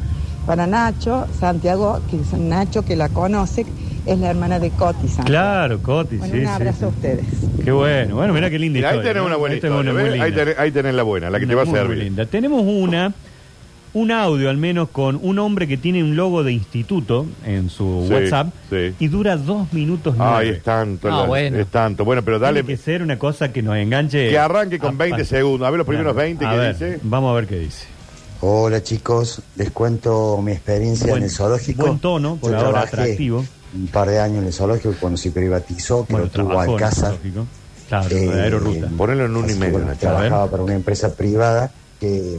Para 0.49 0.65
Nacho, 0.65 1.27
Santiago, 1.39 2.01
que 2.09 2.15
es 2.19 2.33
Nacho 2.33 2.83
que 2.83 2.95
la 2.95 3.09
conoce, 3.09 3.67
es 4.07 4.17
la 4.17 4.31
hermana 4.31 4.57
de 4.57 4.71
Coti. 4.71 5.07
Santiago. 5.07 5.27
Claro, 5.27 5.79
Coti, 5.83 6.17
Bueno, 6.17 6.33
sí, 6.33 6.39
un 6.39 6.45
sí, 6.47 6.51
abrazo 6.51 6.85
a 6.87 6.89
ustedes. 6.89 7.25
Qué 7.63 7.71
bueno. 7.71 8.15
Bueno, 8.15 8.33
mira 8.33 8.49
qué 8.49 8.57
linda 8.57 8.77
Mira, 8.77 8.89
ahí 8.89 8.95
historia. 8.95 9.11
tenés 9.11 9.21
¿no? 9.21 9.27
una 9.27 9.35
buena 9.37 9.53
es 9.55 9.63
historia. 9.63 9.91
linda. 9.93 10.23
Ahí, 10.25 10.31
tenés, 10.33 10.57
ahí 10.57 10.71
tenés 10.71 10.95
la 10.95 11.03
buena, 11.03 11.29
la 11.29 11.39
que 11.39 11.45
te 11.45 11.53
va 11.53 11.61
a 11.61 11.65
Muy, 11.65 11.73
muy 11.73 11.79
servir. 11.81 11.97
linda. 12.03 12.25
Tenemos 12.25 12.63
una, 12.65 13.13
un 13.93 14.11
audio 14.11 14.49
al 14.49 14.57
menos 14.57 14.89
con 14.89 15.19
un 15.21 15.37
hombre 15.37 15.67
que 15.67 15.77
tiene 15.77 16.01
un 16.03 16.15
logo 16.15 16.43
de 16.43 16.51
instituto 16.51 17.27
en 17.45 17.69
su 17.69 18.05
Sí, 18.07 18.13
WhatsApp 18.15 18.47
sí. 18.71 18.95
y 18.97 19.07
dura 19.07 19.37
dos 19.37 19.71
minutos 19.71 20.15
Ay, 20.17 20.25
nueve. 20.31 20.49
es 20.49 20.63
tanto, 20.63 21.09
Ah, 21.13 21.17
la- 21.21 21.27
bueno. 21.27 21.57
es 21.59 21.67
tanto. 21.67 22.03
Bueno, 22.05 22.23
pero 22.23 22.39
dale, 22.39 22.63
Tiene 22.63 22.75
que 22.75 22.83
ser 22.83 23.03
una 23.03 23.19
cosa 23.19 23.53
que 23.53 23.61
nos 23.61 23.77
enganche. 23.77 24.31
que 24.31 24.39
arranque 24.39 24.79
con 24.79 24.95
a- 24.95 24.97
20 24.97 25.21
a- 25.21 25.25
segundos. 25.25 25.67
A 25.67 25.69
ver 25.69 25.77
los 25.77 25.85
primeros 25.85 26.13
Claro. 26.13 26.25
20 26.27 26.43
A 26.47 26.51
que 26.53 26.57
ver, 26.57 26.73
dice. 26.73 26.99
Vamos 27.03 27.29
a 27.29 27.35
ver 27.35 27.45
qué 27.45 27.59
dice. 27.59 27.85
Hola 28.41 28.81
chicos, 28.81 29.41
les 29.57 29.69
cuento 29.71 30.41
mi 30.41 30.53
experiencia 30.53 31.07
Buen- 31.07 31.17
en 31.17 31.23
el 31.25 31.29
zoológico. 31.31 31.83
buen 31.85 31.99
tono, 31.99 32.37
por 32.37 32.51
Yo 32.51 32.57
ahora 32.57 32.81
atractivo. 32.81 33.43
Un 33.75 33.87
par 33.87 34.09
de 34.09 34.19
años 34.19 34.39
en 34.39 34.45
el 34.47 34.53
zoológico 34.53 34.95
cuando 34.99 35.17
se 35.17 35.31
privatizó, 35.31 36.05
que 36.05 36.13
Bueno, 36.13 36.25
lo 36.27 36.31
tuvo 36.31 36.59
Alcázar. 36.59 37.17
Claro, 37.89 38.07
Eh. 38.15 38.85
Ponelo 38.97 39.25
en 39.25 39.35
un 39.35 39.43
Así 39.45 39.51
y 39.51 39.55
que, 39.55 39.59
medio, 39.59 39.79
bueno, 39.79 39.95
trabajaba 39.99 40.49
para 40.49 40.63
una 40.63 40.75
empresa 40.75 41.13
privada 41.13 41.71
que, 41.99 42.37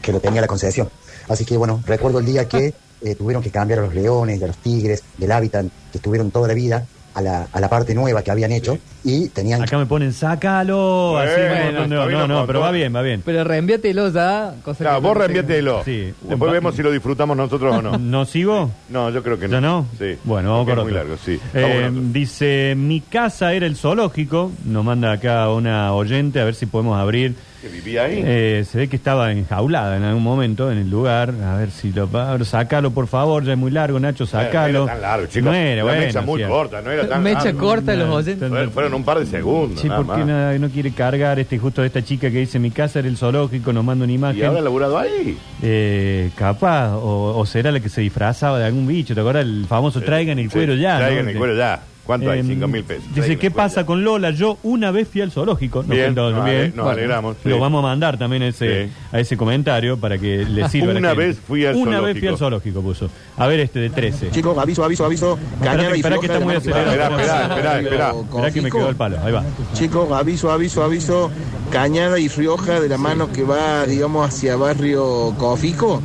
que 0.00 0.12
lo 0.12 0.20
tenía 0.20 0.40
la 0.40 0.46
concesión. 0.46 0.88
Así 1.28 1.44
que 1.44 1.56
bueno, 1.56 1.82
recuerdo 1.86 2.20
el 2.20 2.24
día 2.26 2.48
que 2.48 2.72
eh, 3.02 3.14
tuvieron 3.14 3.42
que 3.42 3.50
cambiar 3.50 3.80
a 3.80 3.82
los 3.82 3.94
leones, 3.94 4.40
y 4.40 4.44
a 4.44 4.46
los 4.46 4.56
tigres, 4.56 5.02
del 5.18 5.30
hábitat 5.32 5.66
que 5.92 5.98
estuvieron 5.98 6.30
toda 6.30 6.48
la 6.48 6.54
vida 6.54 6.86
a 7.16 7.22
la, 7.22 7.48
a 7.50 7.60
la 7.60 7.68
parte 7.70 7.94
nueva 7.94 8.22
que 8.22 8.30
habían 8.30 8.52
hecho 8.52 8.78
y 9.02 9.30
tenían 9.30 9.62
Acá 9.62 9.78
me 9.78 9.86
ponen, 9.86 10.12
sácalo. 10.12 11.16
Así, 11.18 11.30
Bueno, 11.48 11.86
no, 11.86 12.10
no, 12.10 12.28
no, 12.28 12.46
pero 12.46 12.60
va 12.60 12.70
bien, 12.70 12.94
va 12.94 13.00
bien. 13.02 13.22
Pero 13.24 13.42
reenviátelo 13.42 14.10
ya. 14.10 14.54
Cosa 14.62 14.84
Claro, 14.84 15.00
que 15.00 15.06
vos 15.06 15.14
no 15.16 15.20
reenviátelo. 15.22 15.82
Sí. 15.84 16.12
Después 16.22 16.52
vemos 16.52 16.74
si 16.74 16.82
lo 16.82 16.90
disfrutamos 16.90 17.36
nosotros 17.36 17.74
o 17.76 17.80
no. 17.82 17.98
¿No 17.98 18.24
sigo? 18.26 18.70
No, 18.90 19.10
yo 19.10 19.22
creo 19.22 19.38
que 19.38 19.48
no. 19.48 19.54
¿Ya 19.54 19.60
no? 19.62 19.86
Sí. 19.98 20.16
Bueno, 20.24 20.50
vamos 20.50 20.66
Porque 20.66 20.80
con 20.80 20.88
es 20.88 20.92
muy 20.92 21.00
otro. 21.00 21.08
largo, 21.08 21.22
sí. 21.24 21.40
Eh, 21.54 21.60
Vamos 21.62 21.76
con 21.76 21.98
otro. 21.98 22.12
dice, 22.12 22.74
mi 22.76 23.00
casa 23.00 23.52
era 23.54 23.66
el 23.66 23.76
zoológico. 23.76 24.52
Nos 24.66 24.84
manda 24.84 25.12
acá 25.12 25.50
una 25.50 25.94
oyente 25.94 26.40
a 26.40 26.44
ver 26.44 26.54
si 26.54 26.66
podemos 26.66 26.98
abrir. 26.98 27.34
¿Que 27.66 27.72
vivía 27.72 28.04
ahí? 28.04 28.22
Eh, 28.24 28.64
se 28.70 28.78
ve 28.78 28.88
que 28.88 28.94
estaba 28.94 29.32
enjaulada 29.32 29.96
en 29.96 30.04
algún 30.04 30.22
momento 30.22 30.70
en 30.70 30.78
el 30.78 30.88
lugar. 30.88 31.34
A 31.44 31.56
ver 31.56 31.70
si 31.72 31.92
lo 31.92 32.08
abro. 32.12 32.44
Sácalo, 32.44 32.92
por 32.92 33.08
favor. 33.08 33.44
Ya 33.44 33.52
es 33.54 33.58
muy 33.58 33.72
largo, 33.72 33.98
Nacho, 33.98 34.24
sácalo. 34.24 34.80
No 34.80 34.84
era 34.84 34.92
tan 34.92 35.02
largo, 35.02 35.26
chicos. 35.26 35.42
No 35.44 35.52
era, 35.54 35.76
la 35.76 35.82
bueno, 35.82 36.00
mecha 36.06 36.20
muy 36.22 36.42
sí. 36.42 36.48
corta, 36.48 36.80
no 36.82 36.90
era 36.92 37.08
tan 37.08 37.22
Mecha 37.24 37.44
largo. 37.46 37.58
corta 37.58 37.94
los 37.96 38.08
no, 38.08 38.14
oyentes. 38.14 38.48
Fueron, 38.48 38.70
fueron 38.70 38.94
un 38.94 39.04
par 39.04 39.18
de 39.18 39.26
segundos. 39.26 39.80
Sí, 39.80 39.88
nada 39.88 40.02
porque 40.04 40.24
más. 40.24 40.28
no, 40.28 40.58
no 40.60 40.68
quiere 40.70 40.92
cargar 40.92 41.38
este 41.40 41.58
justo 41.58 41.80
de 41.80 41.88
esta 41.88 42.04
chica 42.04 42.30
que 42.30 42.38
dice 42.38 42.58
mi 42.60 42.70
casa 42.70 43.00
era 43.00 43.08
el 43.08 43.16
zoológico, 43.16 43.72
nos 43.72 43.84
manda 43.84 44.04
una 44.04 44.12
imagen. 44.12 44.40
¿Y 44.40 44.44
ahora 44.44 44.60
laburado 44.60 44.96
ahí? 44.98 45.36
Eh, 45.62 46.30
capaz, 46.36 46.92
o, 46.94 47.36
o 47.36 47.46
será 47.46 47.72
la 47.72 47.80
que 47.80 47.88
se 47.88 48.00
disfrazaba 48.00 48.58
de 48.60 48.66
algún 48.66 48.86
bicho, 48.86 49.12
¿te 49.14 49.20
acuerdas? 49.20 49.44
El 49.44 49.66
famoso 49.68 50.00
traigan 50.02 50.38
el 50.38 50.46
Sí, 50.50 50.56
cuero 50.56 50.74
ya. 50.74 50.98
Traigan 50.98 51.24
¿no? 51.24 51.30
el 51.32 51.36
cuero 51.36 51.56
ya. 51.56 51.80
¿Cuánto 52.06 52.30
hay? 52.30 52.40
Em, 52.40 52.46
Cinco 52.46 52.68
mil 52.68 52.84
pesos. 52.84 53.04
Dice, 53.14 53.36
¿qué 53.36 53.50
pasa 53.50 53.84
con 53.84 54.04
Lola? 54.04 54.30
Yo 54.30 54.58
una 54.62 54.90
vez 54.92 55.08
fui 55.08 55.20
al 55.22 55.30
zoológico. 55.32 55.80
Nos 55.80 55.88
Bien, 55.90 56.14
nos 56.14 56.32
bien. 56.44 56.56
ale- 56.56 56.72
nos 56.74 56.86
alegramos, 56.88 57.36
sí. 57.42 57.48
Lo 57.48 57.58
vamos 57.58 57.80
a 57.80 57.82
mandar 57.88 58.16
también 58.18 58.42
a 58.42 58.46
ese, 58.48 58.86
Sí. 58.86 58.92
a 59.12 59.20
ese 59.20 59.36
comentario 59.36 59.96
para 59.98 60.16
que 60.18 60.44
le 60.44 60.68
sirva 60.68 60.90
a 60.90 60.94
la 60.94 61.00
Una 61.00 61.08
gente. 61.10 61.26
vez 61.26 61.38
fui 61.46 61.66
al 61.66 61.74
Una 61.74 61.84
vez 62.00 62.14
zoológico. 62.14 62.18
fui 62.20 62.28
al 62.28 62.38
zoológico, 62.38 62.82
puso. 62.82 63.10
A 63.36 63.46
ver 63.48 63.60
este 63.60 63.80
de 63.80 63.90
13. 63.90 64.30
Chicos, 64.30 64.56
aviso, 64.56 64.84
aviso, 64.84 65.04
aviso. 65.04 65.38
Cañada 65.62 65.96
y 65.96 66.00
Espera 66.00 66.18
que 66.18 66.26
está 66.26 66.38
floja 66.38 66.54
muy 66.54 66.62
de 66.62 66.70
la 66.70 66.76
mano 66.76 66.86
acelerado. 66.90 67.16
que 67.16 67.26
va. 67.26 67.42
Esperá, 67.42 67.42
esperá, 67.56 67.80
esperá, 67.80 68.10
Esperá 68.20 68.50
que 68.52 68.60
me 68.62 68.70
quedó 68.70 68.88
el 68.88 68.96
palo. 68.96 69.16
Ahí 69.24 69.32
va. 69.32 69.44
Chicos, 69.74 70.12
aviso, 70.12 70.50
aviso, 70.52 70.82
aviso. 70.84 71.30
Cañada 71.72 72.20
y 72.20 72.28
Rioja 72.28 72.80
de 72.80 72.88
la 72.88 72.96
mano 72.98 73.32
que 73.32 73.42
va, 73.42 73.84
digamos, 73.86 74.28
hacia 74.28 74.54
barrio 74.56 75.34
Cofico. 75.36 76.00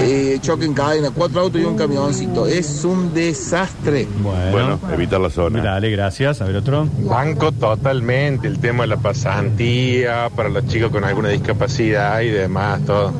Eh, 0.00 0.38
choque 0.40 0.64
en 0.64 0.74
cadena, 0.74 1.10
cuatro 1.10 1.40
autos 1.40 1.60
y 1.60 1.64
un 1.64 1.76
camioncito. 1.76 2.46
Es 2.46 2.84
un 2.84 3.12
desastre. 3.12 4.06
Bueno, 4.22 4.50
Bueno, 4.50 4.77
evitar 4.92 5.20
la 5.20 5.30
zona. 5.30 5.62
dale, 5.62 5.90
gracias. 5.90 6.40
A 6.40 6.44
ver 6.46 6.56
otro. 6.56 6.88
Banco 7.00 7.52
totalmente 7.52 8.46
el 8.48 8.58
tema 8.58 8.84
de 8.84 8.88
la 8.88 8.96
pasantía 8.96 10.28
para 10.34 10.48
los 10.48 10.66
chicos 10.66 10.90
con 10.90 11.04
alguna 11.04 11.28
discapacidad 11.30 12.20
y 12.20 12.28
demás, 12.28 12.84
todo. 12.84 13.12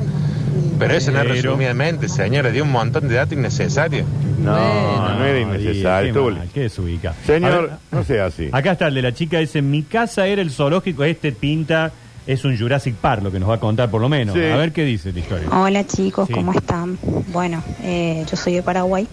Pero 0.79 0.95
eso 0.95 1.11
no 1.11 1.21
es 1.21 1.29
resumidamente, 1.29 2.09
señores, 2.09 2.53
dio 2.53 2.63
un 2.63 2.71
montón 2.71 3.09
de 3.09 3.17
datos 3.17 3.33
innecesarios. 3.33 4.07
No, 4.41 5.19
no 5.19 5.25
era 5.25 5.41
innecesario. 5.41 6.15
Qué, 6.15 6.21
mal, 6.21 6.49
qué 6.55 6.61
desubica. 6.61 7.15
Señor, 7.27 7.63
ver, 7.69 7.71
no 7.91 8.05
sea 8.05 8.27
así. 8.27 8.49
Acá 8.53 8.73
está 8.73 8.87
el 8.87 8.95
de 8.95 9.03
la 9.03 9.13
chica, 9.13 9.39
dice, 9.39 9.61
mi 9.61 9.83
casa 9.83 10.27
era 10.29 10.41
el 10.41 10.51
zoológico, 10.53 11.03
este 11.03 11.33
pinta, 11.33 11.91
es 12.29 12.45
un 12.45 12.57
Jurassic 12.57 12.95
Park, 12.95 13.23
lo 13.25 13.33
que 13.33 13.41
nos 13.41 13.51
va 13.51 13.55
a 13.57 13.61
contar 13.61 13.91
por 13.91 14.01
lo 14.01 14.09
menos. 14.09 14.37
Sí. 14.37 14.45
A 14.45 14.57
ver 14.57 14.71
qué 14.73 14.85
dice 14.85 15.13
la 15.13 15.19
historia. 15.19 15.49
Hola 15.51 15.85
chicos, 15.85 16.29
Sí. 16.29 16.35
¿cómo 16.35 16.53
están? 16.53 16.97
Bueno, 17.33 17.63
eh, 17.83 18.25
yo 18.31 18.37
soy 18.37 18.55
de 18.55 18.63
Paraguay 18.63 19.09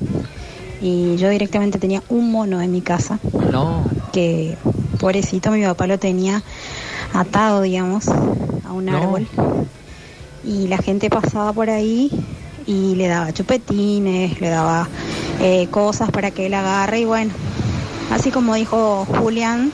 y 0.81 1.15
yo 1.17 1.29
directamente 1.29 1.79
tenía 1.79 2.03
un 2.09 2.31
mono 2.31 2.61
en 2.61 2.71
mi 2.71 2.81
casa 2.81 3.19
No. 3.51 3.83
que, 4.13 4.57
pobrecito, 4.99 5.51
mi 5.51 5.63
papá 5.63 5.87
lo 5.87 5.97
tenía 5.99 6.43
atado, 7.13 7.61
digamos, 7.61 8.07
a 8.07 8.71
un 8.73 8.85
No. 8.85 8.97
árbol 8.97 9.27
y 10.43 10.67
la 10.67 10.77
gente 10.77 11.09
pasaba 11.09 11.53
por 11.53 11.69
ahí 11.69 12.11
y 12.67 12.95
le 12.95 13.07
daba 13.07 13.31
chupetines, 13.33 14.39
le 14.41 14.49
daba 14.49 14.87
eh, 15.41 15.67
cosas 15.71 16.11
para 16.11 16.31
que 16.31 16.45
él 16.47 16.53
agarre 16.53 16.99
y 17.01 17.05
bueno, 17.05 17.31
así 18.11 18.31
como 18.31 18.55
dijo 18.55 19.05
Julián, 19.05 19.71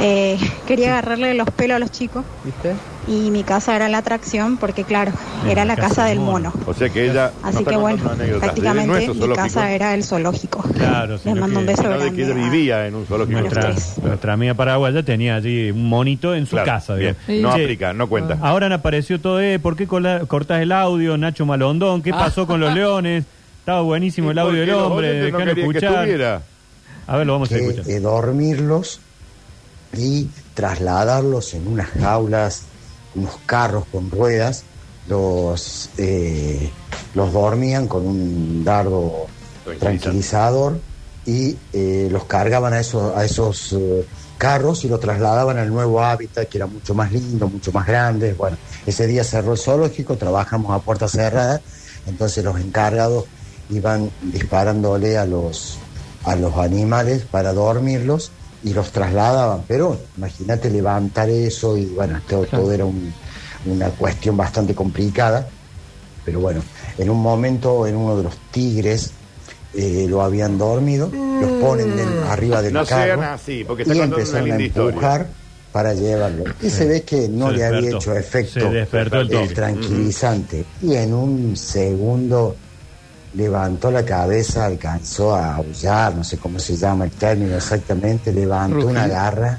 Eh, 0.00 0.38
quería 0.66 0.92
agarrarle 0.92 1.34
los 1.34 1.48
pelos 1.50 1.76
a 1.76 1.78
los 1.78 1.90
chicos 1.90 2.24
¿Viste? 2.44 2.74
y 3.06 3.30
mi 3.30 3.42
casa 3.42 3.74
era 3.76 3.88
la 3.88 3.98
atracción 3.98 4.56
porque, 4.56 4.84
claro, 4.84 5.12
era 5.48 5.64
la 5.64 5.74
casa 5.76 6.04
del 6.04 6.20
mono. 6.20 6.52
O 6.66 6.74
sea 6.74 6.88
que 6.90 7.10
ella. 7.10 7.32
Así 7.42 7.64
no 7.64 7.70
que 7.70 7.76
bueno, 7.76 8.02
prácticamente 8.38 8.98
mi 9.00 9.06
zoológico, 9.06 9.34
casa 9.34 9.72
era 9.72 9.94
el 9.94 10.04
zoológico. 10.04 10.62
Claro, 10.74 11.18
Les 11.24 11.36
mando 11.36 11.58
un 11.60 11.66
que- 11.66 11.72
beso 11.72 11.82
que 11.82 11.88
grande. 11.88 12.22
ella 12.22 12.34
vivía 12.34 12.86
en 12.86 12.94
un 12.94 13.06
zoológico. 13.06 13.40
Nuestra, 13.40 13.74
nuestra 14.02 14.32
amiga 14.32 14.54
paraguaya 14.54 15.02
tenía 15.02 15.36
allí 15.36 15.70
un 15.70 15.88
monito 15.88 16.34
en 16.34 16.46
su 16.46 16.52
Claro, 16.52 16.66
casa. 16.66 16.94
bien. 16.94 17.16
No 17.28 17.50
aplica, 17.50 17.92
no 17.92 18.08
cuenta. 18.08 18.38
Ahora 18.42 18.66
han 18.66 18.72
apareció 18.72 19.20
todo, 19.20 19.40
eh, 19.40 19.58
¿por 19.58 19.76
qué 19.76 19.86
cortás 19.86 20.60
el 20.62 20.72
audio, 20.72 21.16
Nacho 21.18 21.46
Malondón? 21.46 22.02
¿Qué 22.02 22.10
Ah. 22.12 22.18
pasó 22.18 22.46
con 22.46 22.60
los 22.60 22.72
leones? 22.72 23.24
Estaba 23.60 23.80
buenísimo 23.82 24.30
el 24.30 24.38
¿Y 24.38 24.40
por 24.40 24.48
audio 24.50 24.60
del 24.60 24.70
hombre, 24.74 25.30
no 25.32 25.38
que 25.54 25.60
escuchar. 25.60 26.40
A 27.06 27.16
ver, 27.16 27.26
lo 27.26 27.32
vamos 27.32 27.50
a 27.50 27.56
que, 27.56 27.66
escuchar. 27.66 27.90
eh, 27.90 27.98
dormirlos 28.00 29.00
y 29.92 30.28
trasladarlos 30.54 31.54
en 31.54 31.66
unas 31.66 31.88
jaulas, 31.90 32.62
unos 33.14 33.36
carros 33.46 33.84
con 33.90 34.10
ruedas, 34.10 34.64
los, 35.08 35.90
eh, 35.98 36.70
los 37.14 37.32
dormían 37.32 37.88
con 37.88 38.06
un 38.06 38.64
dardo 38.64 39.26
tranquilizador 39.78 40.80
y 41.26 41.56
eh, 41.72 42.08
los 42.10 42.24
cargaban 42.24 42.72
a 42.72 42.80
esos, 42.80 43.16
a 43.16 43.24
esos 43.24 43.72
eh, 43.72 44.06
carros 44.38 44.84
y 44.84 44.88
los 44.88 45.00
trasladaban 45.00 45.58
al 45.58 45.68
nuevo 45.68 46.02
hábitat 46.02 46.48
que 46.48 46.58
era 46.58 46.66
mucho 46.66 46.94
más 46.94 47.12
lindo, 47.12 47.48
mucho 47.48 47.72
más 47.72 47.86
grande. 47.86 48.34
Bueno, 48.34 48.56
ese 48.86 49.06
día 49.06 49.24
cerró 49.24 49.52
el 49.52 49.58
zoológico, 49.58 50.16
trabajamos 50.16 50.72
a 50.72 50.78
puerta 50.80 51.08
cerrada, 51.08 51.60
entonces 52.06 52.44
los 52.44 52.58
encargados 52.58 53.24
iban 53.68 54.10
disparándole 54.22 55.18
a 55.18 55.26
los, 55.26 55.78
a 56.24 56.36
los 56.36 56.56
animales 56.56 57.24
para 57.30 57.52
dormirlos 57.52 58.32
y 58.62 58.72
los 58.74 58.90
trasladaban. 58.90 59.62
Pero 59.66 59.98
imagínate 60.16 60.70
levantar 60.70 61.28
eso 61.30 61.76
y 61.76 61.86
bueno, 61.86 62.20
todo, 62.28 62.44
todo 62.46 62.72
era 62.72 62.84
un- 62.84 63.12
una 63.66 63.88
cuestión 63.90 64.36
bastante 64.36 64.74
complicada. 64.74 65.46
Pero 66.24 66.40
bueno, 66.40 66.62
en 66.98 67.10
un 67.10 67.20
momento 67.20 67.86
en 67.86 67.96
uno 67.96 68.16
de 68.16 68.22
los 68.24 68.36
tigres 68.50 69.12
eh, 69.74 70.06
lo 70.08 70.20
habían 70.22 70.58
dormido, 70.58 71.08
los 71.12 71.50
ponen 71.60 71.96
del- 71.96 72.22
arriba 72.24 72.60
del 72.60 72.72
No 72.74 72.84
carro 72.84 73.04
sean 73.04 73.22
así, 73.22 73.64
porque 73.64 73.82
está 73.84 73.94
y 73.94 74.00
empezaron 74.00 74.50
a 74.52 74.60
historia. 74.60 74.88
empujar 74.88 75.26
para 75.72 75.94
llevarlo. 75.94 76.44
Y 76.60 76.68
se 76.70 76.86
ve 76.86 77.02
que 77.02 77.28
no 77.28 77.50
Se 77.50 77.56
le 77.56 77.64
había 77.64 77.90
hecho 77.96 78.16
efecto 78.16 78.68
el 78.72 79.54
tranquilizante. 79.54 80.64
Y 80.82 80.94
en 80.94 81.14
un 81.14 81.56
segundo 81.56 82.56
levantó 83.34 83.90
la 83.90 84.04
cabeza, 84.04 84.66
alcanzó 84.66 85.34
a 85.34 85.56
aullar, 85.56 86.14
no 86.16 86.24
sé 86.24 86.36
cómo 86.38 86.58
se 86.58 86.76
llama 86.76 87.04
el 87.04 87.10
término 87.12 87.56
exactamente, 87.56 88.32
levantó 88.32 88.76
Rugir. 88.76 88.90
una 88.90 89.06
garra. 89.06 89.58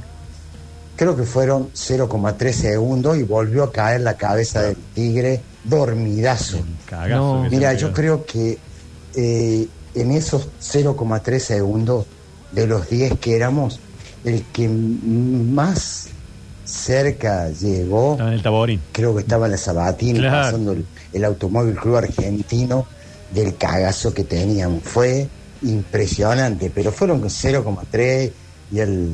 Creo 0.95 1.15
que 1.15 1.23
fueron 1.23 1.69
0,3 1.73 2.51
segundos 2.51 3.17
y 3.17 3.23
volvió 3.23 3.63
a 3.63 3.71
caer 3.71 4.01
la 4.01 4.15
cabeza 4.17 4.61
del 4.61 4.75
tigre 4.93 5.41
dormidazo. 5.63 6.57
Cagazo 6.85 7.43
se 7.45 7.49
Mira, 7.49 7.73
yo 7.73 7.91
creo 7.93 8.25
que 8.25 8.57
eh, 9.15 9.67
en 9.95 10.11
esos 10.11 10.47
0,3 10.61 11.39
segundos 11.39 12.05
de 12.51 12.67
los 12.67 12.89
10 12.89 13.17
que 13.19 13.35
éramos, 13.35 13.79
el 14.25 14.43
que 14.53 14.67
más 14.69 16.09
cerca 16.65 17.49
llegó, 17.49 18.11
Estaba 18.13 18.29
en 18.29 18.35
el 18.35 18.43
Taborín. 18.43 18.81
creo 18.91 19.15
que 19.15 19.21
estaba 19.21 19.45
en 19.47 19.51
la 19.53 19.57
Sabatina 19.57 20.19
Claro. 20.19 20.45
pasando 20.45 20.71
el, 20.73 20.85
el 21.13 21.25
Automóvil 21.25 21.75
Club 21.75 21.95
Argentino 21.97 22.85
del 23.33 23.55
cagazo 23.55 24.13
que 24.13 24.23
teníamos. 24.23 24.83
Fue 24.83 25.27
impresionante, 25.61 26.71
pero 26.73 26.91
fueron 26.91 27.21
0,3 27.21 28.31
y 28.71 28.79
el, 28.79 29.11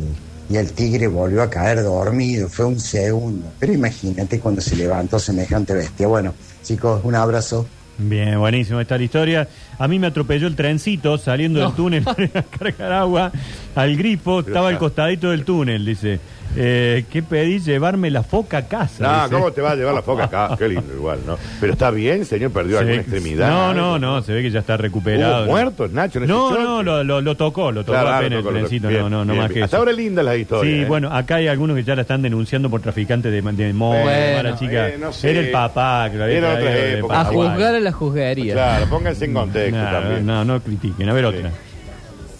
y 0.50 0.58
el 0.58 0.72
tigre 0.72 1.08
volvió 1.08 1.42
a 1.42 1.50
caer 1.50 1.84
dormido. 1.84 2.50
Fue 2.50 2.66
un 2.66 2.80
segundo. 2.80 3.48
Pero 3.60 3.74
imagínate 3.74 4.40
cuando 4.40 4.62
se 4.62 4.76
levantó 4.76 5.20
semejante 5.20 5.74
bestia. 5.74 6.08
Bueno, 6.08 6.34
chicos, 6.64 7.02
un 7.04 7.16
abrazo. 7.16 7.68
Bien, 8.00 8.40
buenísimo 8.40 8.80
está 8.80 8.98
la 8.98 9.04
historia. 9.04 9.48
A 9.80 9.88
mí 9.88 9.98
me 9.98 10.08
atropelló 10.08 10.48
el 10.48 10.56
trencito 10.56 11.18
saliendo 11.18 11.60
del 11.60 11.74
túnel 11.74 12.04
para 12.04 12.44
cargar 12.44 12.92
agua 12.92 13.32
al 13.74 13.98
grifo. 13.98 14.42
estaba 14.42 14.70
al 14.70 14.78
costadito 14.78 15.32
del 15.32 15.44
túnel, 15.44 15.84
dice. 15.86 16.20
Eh, 16.56 17.06
¿Qué 17.12 17.22
pedí? 17.22 17.60
Llevarme 17.60 18.10
la 18.10 18.24
foca 18.24 18.58
a 18.60 18.62
casa. 18.68 19.04
No, 19.04 19.24
dice. 19.26 19.36
¿cómo 19.36 19.52
te 19.52 19.62
va 19.62 19.72
a 19.72 19.76
llevar 19.76 19.94
la 19.94 20.02
foca 20.02 20.24
acá? 20.24 20.56
Qué 20.58 20.68
lindo 20.70 20.94
igual, 20.94 21.20
¿no? 21.26 21.38
Pero 21.60 21.74
está 21.74 21.92
bien, 21.92 22.26
señor, 22.26 22.52
perdió 22.52 22.78
Sí. 22.78 22.84
alguna 22.84 23.02
extremidad. 23.02 23.50
No, 23.50 23.74
no, 23.74 24.00
no, 24.00 24.22
se 24.22 24.34
ve 24.34 24.42
que 24.42 24.50
ya 24.52 24.60
está 24.60 24.78
recuperado. 24.78 25.44
¿Hubo 25.44 25.52
muertos, 25.52 25.92
Nacho, 25.92 26.18
en 26.20 26.24
ese 26.26 26.34
No, 26.34 26.50
choque? 26.50 26.64
no, 26.64 26.84
lo, 26.84 27.04
lo- 27.04 27.22
lo 27.22 27.36
tocó, 27.38 27.72
lo 27.72 27.82
tocó 27.84 27.94
Claro, 27.94 28.10
apenas 28.10 28.32
lo 28.32 28.38
el 28.38 28.44
tocó, 28.44 28.52
lo 28.52 28.58
tocó. 28.60 28.68
trencito, 28.70 28.88
Bien, 28.88 29.02
no, 29.02 29.10
no, 29.10 29.26
no 29.26 29.34
bien, 29.34 29.38
más 29.44 29.50
bien. 29.50 29.60
que 29.60 29.64
Hasta 29.66 29.76
eso. 29.78 29.82
ahora 29.82 29.92
linda 29.92 30.24
la 30.24 30.36
historia. 30.36 30.72
Sí, 30.74 30.80
¿eh? 30.82 30.86
bueno, 30.86 31.14
acá 31.14 31.36
hay 31.36 31.48
algunos 31.48 31.76
que 31.76 31.84
ya 31.84 31.96
la 31.96 32.02
están 32.02 32.22
denunciando 32.22 32.70
por 32.70 32.82
traficantes 32.82 33.32
de, 33.32 33.42
de 33.42 33.74
moda, 33.74 34.02
Bueno, 34.04 34.38
para 34.38 34.56
chica. 34.58 34.90
eh, 34.90 34.98
no 35.00 35.12
sé. 35.14 35.30
Era 35.32 35.40
el 35.42 35.52
papá 35.52 36.10
que 36.12 36.18
lo 36.18 36.24
había 36.24 36.38
Era 36.38 36.54
otra 36.54 36.64
de 36.72 36.94
época. 37.00 37.14
A 37.20 37.24
Paraguay. 37.26 37.50
juzgar 37.50 37.76
a 37.76 37.80
la 37.80 37.92
juzgaría. 37.92 38.54
Claro, 38.54 38.86
pónganse 38.90 39.26
en 39.26 39.34
contexto 39.34 39.78
No, 39.78 39.92
también. 39.92 40.26
no, 40.26 40.46
no 40.46 40.60
critiquen. 40.62 41.10
A 41.10 41.14
ver 41.14 41.26
otra. 41.26 41.52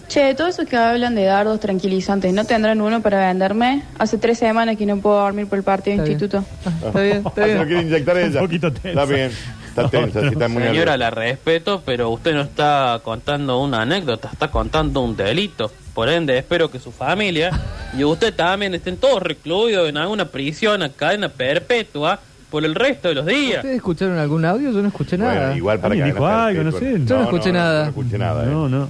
Che, 0.08 0.34
todos 0.36 0.52
esos 0.52 0.66
que 0.70 0.78
hablan 0.78 1.16
de 1.16 1.26
dardos 1.26 1.60
tranquilizantes, 1.60 2.34
¿no 2.34 2.46
tendrán 2.46 2.80
uno 2.80 3.02
para 3.02 3.28
venderme? 3.28 3.84
Hace 4.00 4.18
tres 4.18 4.38
semanas 4.40 4.78
que 4.78 4.86
no 4.86 4.98
puedo 4.98 5.20
dormir 5.20 5.48
por 5.48 5.58
el 5.58 5.64
partido 5.66 6.02
de 6.04 6.10
instituto. 6.12 6.46
Está 6.86 7.02
bien, 7.02 7.18
está 7.18 7.30
Ah, 7.30 7.34
se 7.36 7.42
lo 7.42 7.46
bien. 7.46 7.68
quiere 7.68 7.82
inyectar 7.84 8.18
ella. 8.20 8.40
Un 8.40 8.46
poquito 8.48 8.72
tensa. 8.72 8.90
Está 8.90 9.06
bien, 9.06 9.32
está 9.68 9.90
tensa, 9.92 10.22
sí, 10.22 10.28
está 10.28 10.48
muy 10.48 10.64
Señora, 10.64 10.72
nerviosa. 10.94 10.98
la 10.98 11.10
respeto, 11.10 11.82
pero 11.86 12.10
usted 12.10 12.34
no 12.36 12.42
está 12.42 13.02
contando 13.04 13.60
una 13.62 13.82
anécdota, 13.82 14.30
está 14.32 14.50
contando 14.50 15.02
un 15.02 15.18
delito. 15.18 15.72
Por 15.94 16.08
ende, 16.08 16.38
espero 16.38 16.72
que 16.72 16.80
su 16.80 16.92
familia 16.94 17.50
y 17.98 18.04
usted 18.06 18.34
también 18.34 18.74
estén 18.76 18.96
todos 18.96 19.22
recluidos 19.22 19.90
en 19.90 19.98
alguna 19.98 20.26
prisión, 20.26 20.84
a 20.84 20.90
cadena 20.90 21.28
perpetua, 21.28 22.20
por 22.50 22.64
el 22.64 22.76
resto 22.76 23.10
de 23.10 23.16
los 23.16 23.26
días. 23.26 23.58
¿Ustedes 23.58 23.76
escucharon 23.76 24.18
algún 24.18 24.46
audio? 24.46 24.72
Yo 24.72 24.82
no 24.82 24.88
escuché 24.88 25.18
nada. 25.18 25.34
Bueno, 25.48 25.58
igual 25.58 25.80
para 25.82 25.96
que 25.96 26.04
dijo 26.06 26.26
algo, 26.26 26.64
no 26.64 26.72
sé. 26.72 26.94
Yo 27.04 27.18
no 27.18 27.24
escuché 27.24 27.52
nada. 27.52 27.84
No, 27.84 27.90
escuché 27.90 28.18
nada. 28.18 28.44
eh. 28.46 28.48
No, 28.50 28.70
no. 28.70 28.88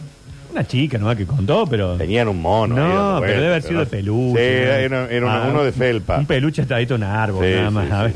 Una 0.57 0.67
chica 0.67 0.97
nomás 0.97 1.15
que 1.17 1.25
contó, 1.27 1.67
pero. 1.67 1.95
Tenían 1.97 2.27
un 2.27 2.41
mono. 2.41 2.75
ahí 2.75 2.81
No, 2.81 2.95
dando 3.13 3.21
pero 3.21 3.33
debe 3.33 3.47
haber 3.47 3.61
sido 3.61 3.79
de 3.81 3.85
peluche. 3.85 4.31
Sí, 4.39 4.65
¿no? 4.65 4.95
era, 4.95 5.07
era 5.11 5.25
una- 5.25 5.43
Ah, 5.43 5.47
uno 5.51 5.63
de 5.63 5.71
felpa. 5.71 6.17
Un 6.17 6.25
peluche 6.25 6.63
atadito 6.63 6.95
a 6.95 6.97
un 6.97 7.03
árbol, 7.03 7.45
Sí, 7.45 7.51
nada 7.53 7.69
más. 7.71 7.85
sí, 7.85 7.91
a 7.93 8.03
ver. 8.03 8.13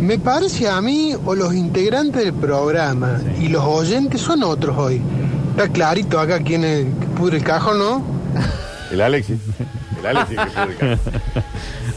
Me 0.00 0.18
parece 0.18 0.68
a 0.68 0.80
mí 0.80 1.12
o 1.24 1.34
los 1.36 1.54
integrantes 1.54 2.24
del 2.24 2.32
programa 2.34 3.20
y 3.40 3.48
los 3.48 3.62
oyentes 3.64 4.20
son 4.20 4.42
otros 4.42 4.76
hoy. 4.76 5.00
Está 5.50 5.68
clarito 5.68 6.18
acá 6.18 6.40
quién 6.42 6.64
es 6.64 6.86
el 6.86 6.92
que 6.98 7.06
pudre 7.16 7.36
el 7.36 7.44
cajón, 7.44 7.78
¿no? 7.78 8.02
El 8.90 9.00
Alexis. 9.00 9.38
El 10.04 10.76
que. 10.76 10.98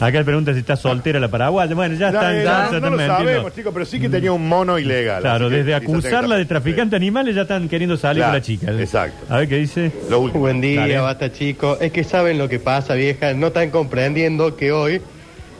Acá 0.00 0.18
le 0.18 0.24
pregunta 0.24 0.52
si 0.52 0.58
está 0.60 0.76
soltera 0.76 1.18
la 1.20 1.28
paraguaya. 1.28 1.74
Bueno, 1.74 1.94
ya 1.94 2.08
eh, 2.08 2.42
ya 2.44 2.58
no, 2.58 2.64
están 2.64 2.82
lo 2.82 2.90
metiendo. 2.92 3.16
sabemos, 3.16 3.54
chicos, 3.54 3.72
pero 3.72 3.84
sí 3.86 4.00
que 4.00 4.08
tenía 4.08 4.32
un 4.32 4.46
mono 4.48 4.78
ilegal. 4.78 5.22
Claro, 5.22 5.46
así 5.46 5.54
que 5.54 5.62
desde 5.62 5.70
quizás 5.72 5.80
tenga 5.86 5.94
acusarla 5.98 6.36
de 6.36 6.44
traficante 6.44 6.90
de 6.90 6.96
animales 6.96 7.34
ya 7.34 7.42
están 7.42 7.68
queriendo 7.68 7.96
salir 7.96 8.18
Claro, 8.22 8.32
con 8.32 8.38
la 8.38 8.42
chica. 8.42 8.70
exacto. 8.72 9.32
A 9.32 9.38
ver 9.38 9.48
qué 9.48 9.56
dice. 9.56 9.92
Lo 10.10 10.20
último. 10.20 10.40
Buen 10.40 10.60
día, 10.60 10.80
Dale. 10.80 10.98
basta 10.98 11.32
chicos. 11.32 11.78
Es 11.80 11.92
que 11.92 12.04
saben 12.04 12.38
lo 12.38 12.48
que 12.48 12.58
pasa, 12.58 12.94
vieja. 12.94 13.32
No 13.34 13.46
están 13.48 13.70
comprendiendo 13.70 14.56
que 14.56 14.72
hoy 14.72 15.00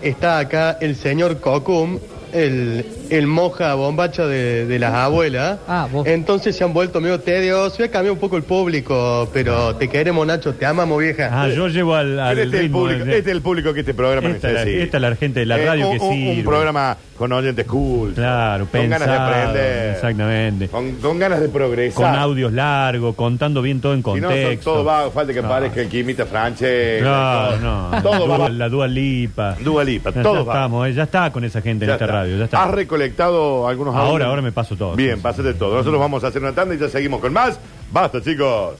está 0.03 0.39
acá 0.39 0.77
el 0.81 0.97
señor 0.97 1.41
Cocum, 1.41 1.99
el, 2.35 2.85
el 3.11 3.27
moja 3.27 3.75
bombacha 3.75 4.27
de, 4.27 4.67
de 4.67 4.79
las 4.79 4.93
abuelas. 4.93 5.59
Ah, 5.69 5.89
vos. 5.91 6.07
Entonces 6.07 6.55
se 6.57 6.65
han 6.65 6.73
vuelto 6.73 7.01
medio 7.01 7.21
tediosos. 7.21 7.79
Ya 7.79 7.89
cambió 7.91 8.13
un 8.13 8.19
poco 8.19 8.37
el 8.37 8.43
público, 8.43 9.29
pero 9.33 9.77
te 9.77 9.89
queremos, 9.89 10.27
Nacho. 10.27 10.55
Te 10.55 10.67
amamos, 10.67 10.99
vieja. 11.01 11.29
Ah, 11.33 11.49
yo 11.49 11.69
llevo 11.69 11.95
al, 11.95 12.19
al 12.19 12.39
Este 12.39 12.57
es, 12.59 12.63
el 12.65 12.71
público, 12.71 13.05
de- 13.05 13.19
este 13.19 13.31
es 13.31 13.37
el 13.37 13.43
público 13.43 13.73
que 13.73 13.81
este 13.81 13.95
programa 13.95 14.29
Esta 14.31 14.49
es 14.49 14.55
la- 14.55 14.61
necesita. 14.65 14.85
esta 14.85 14.97
es 14.99 15.03
la 15.03 15.17
gente 15.17 15.41
de 15.41 15.47
la 15.47 15.59
Eh, 15.61 15.67
radio 15.67 15.89
un, 15.91 15.99
que 15.99 16.05
un- 16.05 16.13
sirve. 16.13 16.39
Un 16.39 16.45
programa 16.45 16.97
con 17.19 17.33
oyentes 17.33 17.65
cool. 17.67 18.13
Claro, 18.15 18.67
Con 18.71 18.89
ganas 18.89 19.09
de 19.09 19.15
aprender. 19.15 19.91
Exactamente. 19.95 20.69
Con, 20.69 20.93
con 20.97 21.19
ganas 21.19 21.41
de 21.41 21.49
progresar. 21.49 22.03
Con 22.13 22.15
audios 22.21 22.53
largos, 22.53 23.15
contando 23.15 23.63
bien 23.63 23.81
todo 23.81 23.95
en 23.95 24.03
Si 24.03 24.21
no, 24.21 24.29
son- 24.31 24.57
todo 24.63 24.85
va, 24.85 25.11
falta 25.11 25.33
que 25.33 25.43
No. 25.43 25.49
parezca 25.49 25.81
el 25.81 25.89
quimita 25.89 26.27
francés. 26.27 27.03
Claro, 27.03 27.59
no. 27.61 28.03
Todo 28.03 28.29
va. 28.29 28.49
La 28.49 28.69
Dua 28.69 28.87
Lipa. 28.89 29.57
Dua 29.61 29.85
Lipa, 29.85 30.11
Ya, 30.11 30.23
todo 30.23 30.35
ya 30.39 30.43
va. 30.43 30.53
estamos, 30.55 30.89
eh, 30.89 30.93
ya 30.95 31.03
está 31.05 31.31
con 31.33 31.45
esa 31.45 31.61
gente 31.61 31.85
en 31.85 31.89
Ya 31.89 31.95
esta 31.95 32.05
está. 32.07 32.17
radio. 32.17 32.37
Ya 32.39 32.45
está. 32.45 32.65
¿Has 32.65 32.71
recolectado 32.71 33.69
algunos 33.69 33.95
Ahora, 33.95 34.11
audios? 34.11 34.29
ahora 34.29 34.43
me 34.43 34.53
paso 34.53 34.77
todo. 34.77 34.95
Bien, 34.97 35.21
pásate 35.21 35.55
todo. 35.55 35.77
Nosotros 35.77 36.01
vamos 36.01 36.25
a 36.25 36.29
hacer 36.29 36.43
una 36.43 36.53
tanda 36.53 36.75
y 36.75 36.79
ya 36.79 36.89
seguimos 36.89 37.21
con 37.21 37.33
más. 37.33 37.59
Basta, 37.93 38.21
chicos. 38.21 38.73